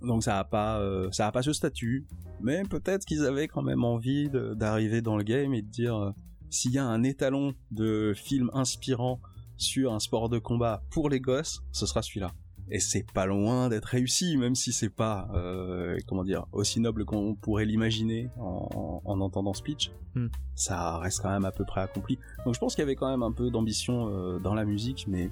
[0.02, 2.08] Donc ça a pas, euh, ça a pas ce statut,
[2.42, 6.12] mais peut-être qu'ils avaient quand même envie d'arriver dans le game et de dire euh,
[6.50, 9.20] s'il y a un étalon de film inspirant
[9.58, 12.32] sur un sport de combat pour les gosses, ce sera celui-là.
[12.72, 17.04] Et c'est pas loin d'être réussi, même si c'est pas, euh, comment dire, aussi noble
[17.04, 19.92] qu'on pourrait l'imaginer en, en entendant ce pitch.
[20.16, 20.28] Hmm.
[20.56, 22.18] Ça reste quand même à peu près accompli.
[22.46, 25.06] Donc je pense qu'il y avait quand même un peu d'ambition euh, dans la musique,
[25.10, 25.30] mais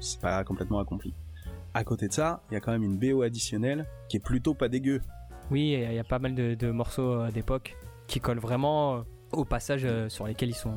[0.00, 1.14] c'est pas complètement accompli.
[1.74, 4.54] À côté de ça, il y a quand même une BO additionnelle qui est plutôt
[4.54, 5.00] pas dégueu.
[5.52, 7.76] Oui, il y a pas mal de, de morceaux euh, d'époque
[8.08, 10.74] qui collent vraiment aux passages euh, sur lesquels ils sont,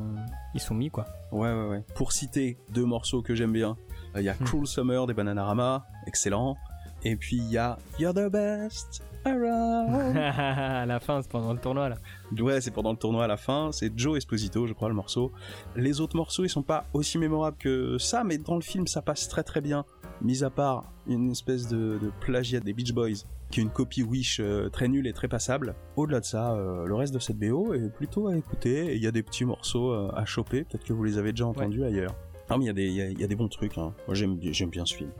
[0.53, 1.05] ils sont mis, quoi.
[1.32, 1.84] Ouais, ouais, ouais.
[1.95, 3.78] Pour citer deux morceaux que j'aime bien,
[4.22, 4.43] il y a Hmm.
[4.45, 6.57] Cruel Summer des Bananarama, excellent.
[7.03, 10.16] Et puis il y a You're the best around.
[10.18, 11.95] à la fin, c'est pendant le tournoi, là.
[12.39, 13.72] ouais, c'est pendant le tournoi à la fin.
[13.72, 15.32] C'est Joe Esposito, je crois, le morceau.
[15.76, 19.01] Les autres morceaux, ils sont pas aussi mémorables que ça, mais dans le film, ça
[19.01, 19.86] passe très très bien.
[20.22, 24.03] Mis à part une espèce de, de plagiat des Beach Boys, qui est une copie
[24.03, 25.76] Wish euh, très nulle et très passable.
[25.97, 28.95] Au-delà de ça, euh, le reste de cette BO est plutôt à écouter.
[28.95, 30.64] Il y a des petits morceaux euh, à choper.
[30.64, 32.16] Peut-être que vous les avez déjà entendus ailleurs.
[32.54, 33.78] Non, mais il y, a des- y a- y a des bons trucs.
[33.78, 33.93] hein.
[34.08, 34.38] Moi, j'aime
[34.70, 35.12] bien ce film.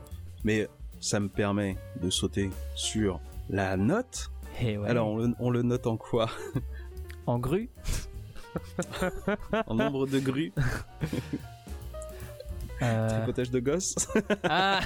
[0.44, 0.68] Mais
[1.00, 3.20] ça me permet de sauter sur
[3.50, 4.30] la note.
[4.60, 4.88] Et ouais.
[4.88, 6.28] Alors, on le, on le note en quoi?
[7.26, 7.70] En grue,
[9.66, 10.52] En nombre de grues
[12.82, 13.94] euh, Tripotage de gosses
[14.44, 14.80] Ah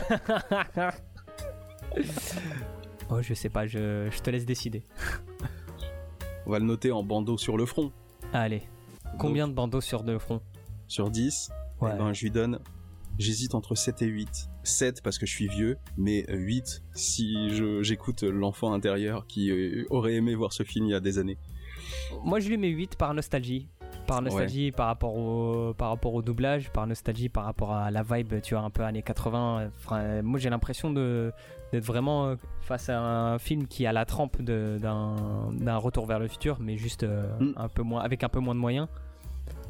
[3.10, 4.84] Oh, je sais pas, je, je te laisse décider.
[6.46, 7.90] On va le noter en bandeau sur le front.
[8.32, 8.62] Allez,
[9.18, 10.42] combien de bandeaux sur deux fronts?
[10.86, 11.90] Sur 10, Ouais.
[11.94, 12.58] eh ben, je lui donne.
[13.18, 14.48] J'hésite entre 7 et 8.
[14.62, 19.84] 7 parce que je suis vieux, mais 8 si je- j'écoute l'enfant intérieur qui euh,
[19.90, 21.38] aurait aimé voir ce film il y a des années.
[22.24, 23.68] Moi, je lui mets 8 par nostalgie.
[24.06, 28.02] Par nostalgie par, rapport au, par rapport au doublage, par nostalgie par rapport à la
[28.02, 29.68] vibe, tu vois, un peu années 80.
[29.76, 34.40] Enfin, moi, j'ai l'impression d'être vraiment euh, face à un film qui a la trempe
[34.40, 37.52] d'un d'un retour vers le futur, mais juste euh, Mm.
[37.56, 38.88] un peu moins, avec un peu moins de moyens.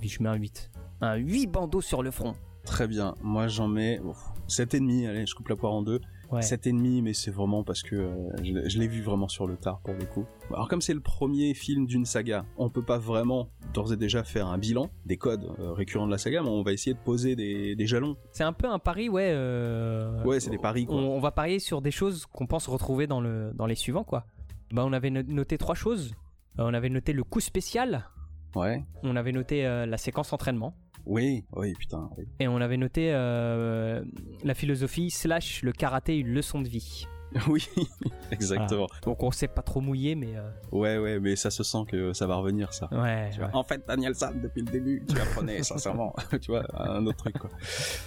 [0.01, 0.71] Puis je mets un 8.
[1.01, 2.35] Un 8 bandeaux sur le front.
[2.65, 3.15] Très bien.
[3.23, 4.01] Moi j'en mets
[4.49, 5.09] 7,5.
[5.09, 6.01] Allez, je coupe la poire en deux.
[6.31, 6.41] Ouais.
[6.43, 9.81] 7,5, mais c'est vraiment parce que euh, je, je l'ai vu vraiment sur le tard
[9.83, 10.27] pour le coup.
[10.51, 14.23] Alors comme c'est le premier film d'une saga, on peut pas vraiment d'ores et déjà
[14.25, 16.99] faire un bilan des codes euh, récurrents de la saga, mais on va essayer de
[16.99, 18.17] poser des, des jalons.
[18.33, 19.31] C'est un peu un pari, ouais.
[19.33, 20.97] euh, Ouais, c'est des paris, quoi.
[20.97, 24.05] On, on va parier sur des choses qu'on pense retrouver dans, le, dans les suivants,
[24.05, 24.27] quoi.
[24.71, 26.13] Bah, on avait no- noté trois choses.
[26.59, 28.11] On avait noté le coup spécial.
[28.55, 28.85] Ouais.
[29.03, 30.75] On avait noté la séquence entraînement.
[31.07, 32.09] Oui, oui, putain.
[32.19, 32.25] oui.
[32.41, 34.03] Et on avait noté euh,
[34.45, 37.07] la philosophie slash le karaté une leçon de vie.
[37.47, 37.69] Oui,
[38.31, 38.87] exactement.
[39.03, 42.15] Donc on s'est pas trop mouillé, mais euh, Ouais, ouais, mais ça se sent que
[42.15, 42.89] ça va revenir, ça.
[42.91, 43.29] ouais.
[43.33, 43.55] Tu vois, ouais.
[43.55, 46.15] En fait, Daniel San, depuis le début, tu apprenais, sincèrement.
[46.41, 47.51] tu vois, un autre truc, quoi.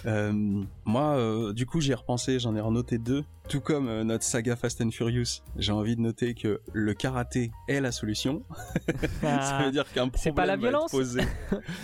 [0.08, 3.24] Euh, moi, euh, du coup, j'ai repensé, j'en ai renoté deux.
[3.52, 7.52] Tout comme euh, notre saga Fast and Furious, j'ai envie de noter que le karaté
[7.68, 8.44] est la solution.
[9.22, 11.20] ça Ah, veut dire qu'un problème c'est pas la violence posé.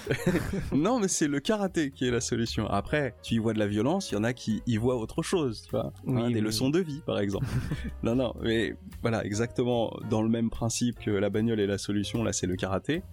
[0.72, 2.68] non, mais c'est le karaté qui est la solution.
[2.70, 5.24] Après, tu y vois de la violence, il y en a qui y voient autre
[5.24, 5.92] chose, tu vois.
[6.06, 7.48] Oui, Hein, des oui, leçons de vie, par exemple.
[8.04, 12.24] non, non, mais voilà, exactement dans le même principe que la bagnole est la solution,
[12.24, 13.04] là c'est le karaté.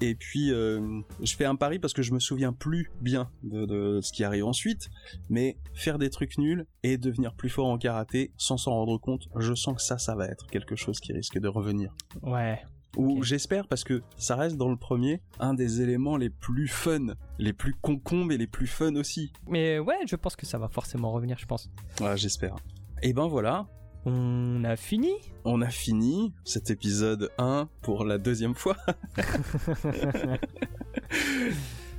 [0.00, 3.64] Et puis, euh, je fais un pari parce que je me souviens plus bien de,
[3.66, 4.88] de ce qui arrive ensuite,
[5.28, 9.28] mais faire des trucs nuls et devenir plus fort en karaté sans s'en rendre compte,
[9.36, 11.94] je sens que ça, ça va être quelque chose qui risque de revenir.
[12.22, 12.60] ouais.
[12.96, 17.14] Ou j'espère parce que ça reste dans le premier un des éléments les plus fun,
[17.40, 19.32] les plus concombes et les plus fun aussi.
[19.48, 21.68] Mais ouais, je pense que ça va forcément revenir, je pense.
[21.98, 22.54] Voilà, j'espère.
[23.02, 23.66] Et ben voilà,
[24.06, 25.14] On a fini?
[25.46, 28.76] on a fini cet épisode 1 pour la deuxième fois.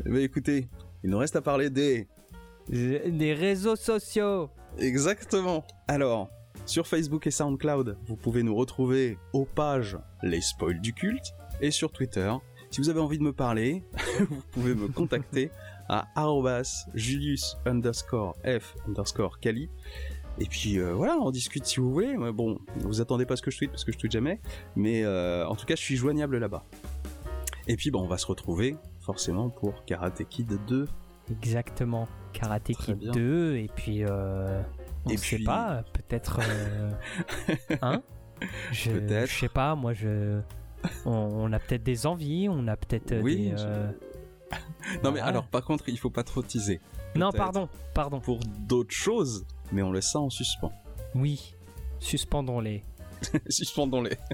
[0.05, 0.67] Mais écoutez,
[1.03, 2.07] il nous reste à parler des...
[2.69, 4.49] Des réseaux sociaux.
[4.77, 5.65] Exactement.
[5.87, 6.29] Alors,
[6.65, 11.71] sur Facebook et SoundCloud, vous pouvez nous retrouver aux pages Les Spoils du Culte et
[11.71, 12.31] sur Twitter.
[12.69, 13.83] Si vous avez envie de me parler,
[14.29, 15.49] vous pouvez me contacter
[15.87, 19.69] à arrobas julius underscore f underscore kali.
[20.39, 22.15] Et puis euh, voilà, on discute si vous voulez.
[22.33, 24.41] Bon, vous attendez pas ce que je tweete parce que je tweete jamais.
[24.75, 26.63] Mais euh, en tout cas, je suis joignable là-bas.
[27.67, 30.87] Et puis, bon, on va se retrouver forcément pour Karate Kid 2
[31.31, 32.07] Exactement.
[32.33, 34.61] Karate Kid 2 et puis euh,
[35.05, 36.91] on ne sait pas, peut-être euh,
[37.81, 38.01] hein?
[38.71, 40.41] Je, je sais pas, moi je
[41.05, 43.55] on, a peut-être des envies, on a peut-être oui, des
[45.03, 46.81] Non mais alors par contre, il faut pas trop teaser.
[47.15, 48.19] Non, pardon, pardon.
[48.19, 50.71] Pour d'autres choses, mais on laisse ça en suspens.
[51.13, 51.53] Oui.
[51.99, 52.83] Suspendons-les.
[53.49, 54.17] Suspendons-les.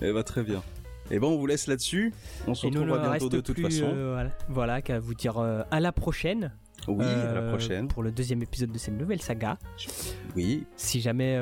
[0.00, 0.62] Eh bah très bien.
[1.10, 2.12] Et eh bon, on vous laisse là-dessus.
[2.46, 3.90] On se retrouve bientôt de toute façon.
[3.94, 6.52] Euh, voilà, qu'à vous dire euh, à la prochaine.
[6.86, 7.88] Oui, à la euh, prochaine.
[7.88, 9.58] Pour le deuxième épisode de cette nouvelle saga.
[10.36, 10.66] Oui.
[10.76, 11.38] Si jamais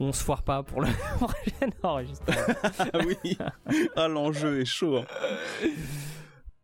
[0.00, 2.54] on se foire pas pour le prochain enregistrement.
[2.92, 3.38] Ah oui.
[3.96, 4.98] Ah, l'enjeu est chaud.
[4.98, 5.04] Hein.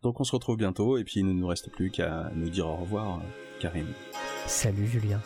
[0.03, 2.67] Donc on se retrouve bientôt et puis il ne nous reste plus qu'à nous dire
[2.67, 3.21] au revoir,
[3.61, 3.87] Karim.
[4.47, 5.21] Salut Julien.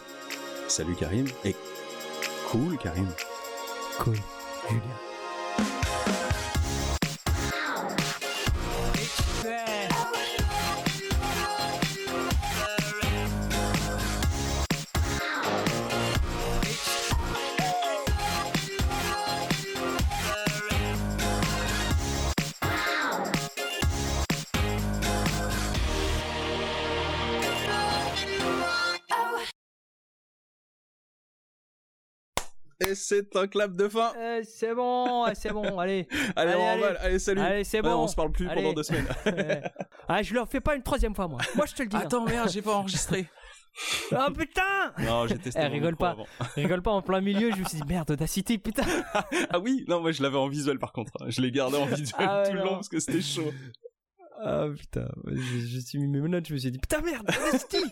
[0.69, 1.27] Salut Karim.
[1.45, 1.55] Et
[2.51, 3.07] cool Karim.
[3.99, 4.17] Cool
[4.69, 5.10] Julien.
[32.95, 34.13] C'est un clap de fin.
[34.17, 36.07] Euh, c'est bon, c'est bon, allez.
[36.37, 37.19] allez, allez, on allez.
[37.19, 37.41] salut.
[37.41, 37.95] Allez, c'est bon.
[37.95, 39.09] on se parle plus pendant deux semaines.
[40.09, 41.41] ah, je le fais pas une troisième fois, moi.
[41.55, 41.97] Moi, je te le dis.
[41.97, 42.03] Hein.
[42.05, 43.27] Attends, merde, j'ai pas enregistré.
[44.13, 45.61] Oh putain Non, j'ai testé.
[45.63, 46.17] Eh, rigole pas.
[46.57, 48.83] rigole pas en plein milieu, je me suis dit merde, Audacity, putain.
[49.51, 51.13] ah oui, non, moi je l'avais en visuel par contre.
[51.29, 53.53] Je l'ai gardé en visuel ah tout le long parce que c'était chaud.
[54.43, 57.85] Ah putain, je, je suis mis mes notes, je me suis dit putain merde, Audacity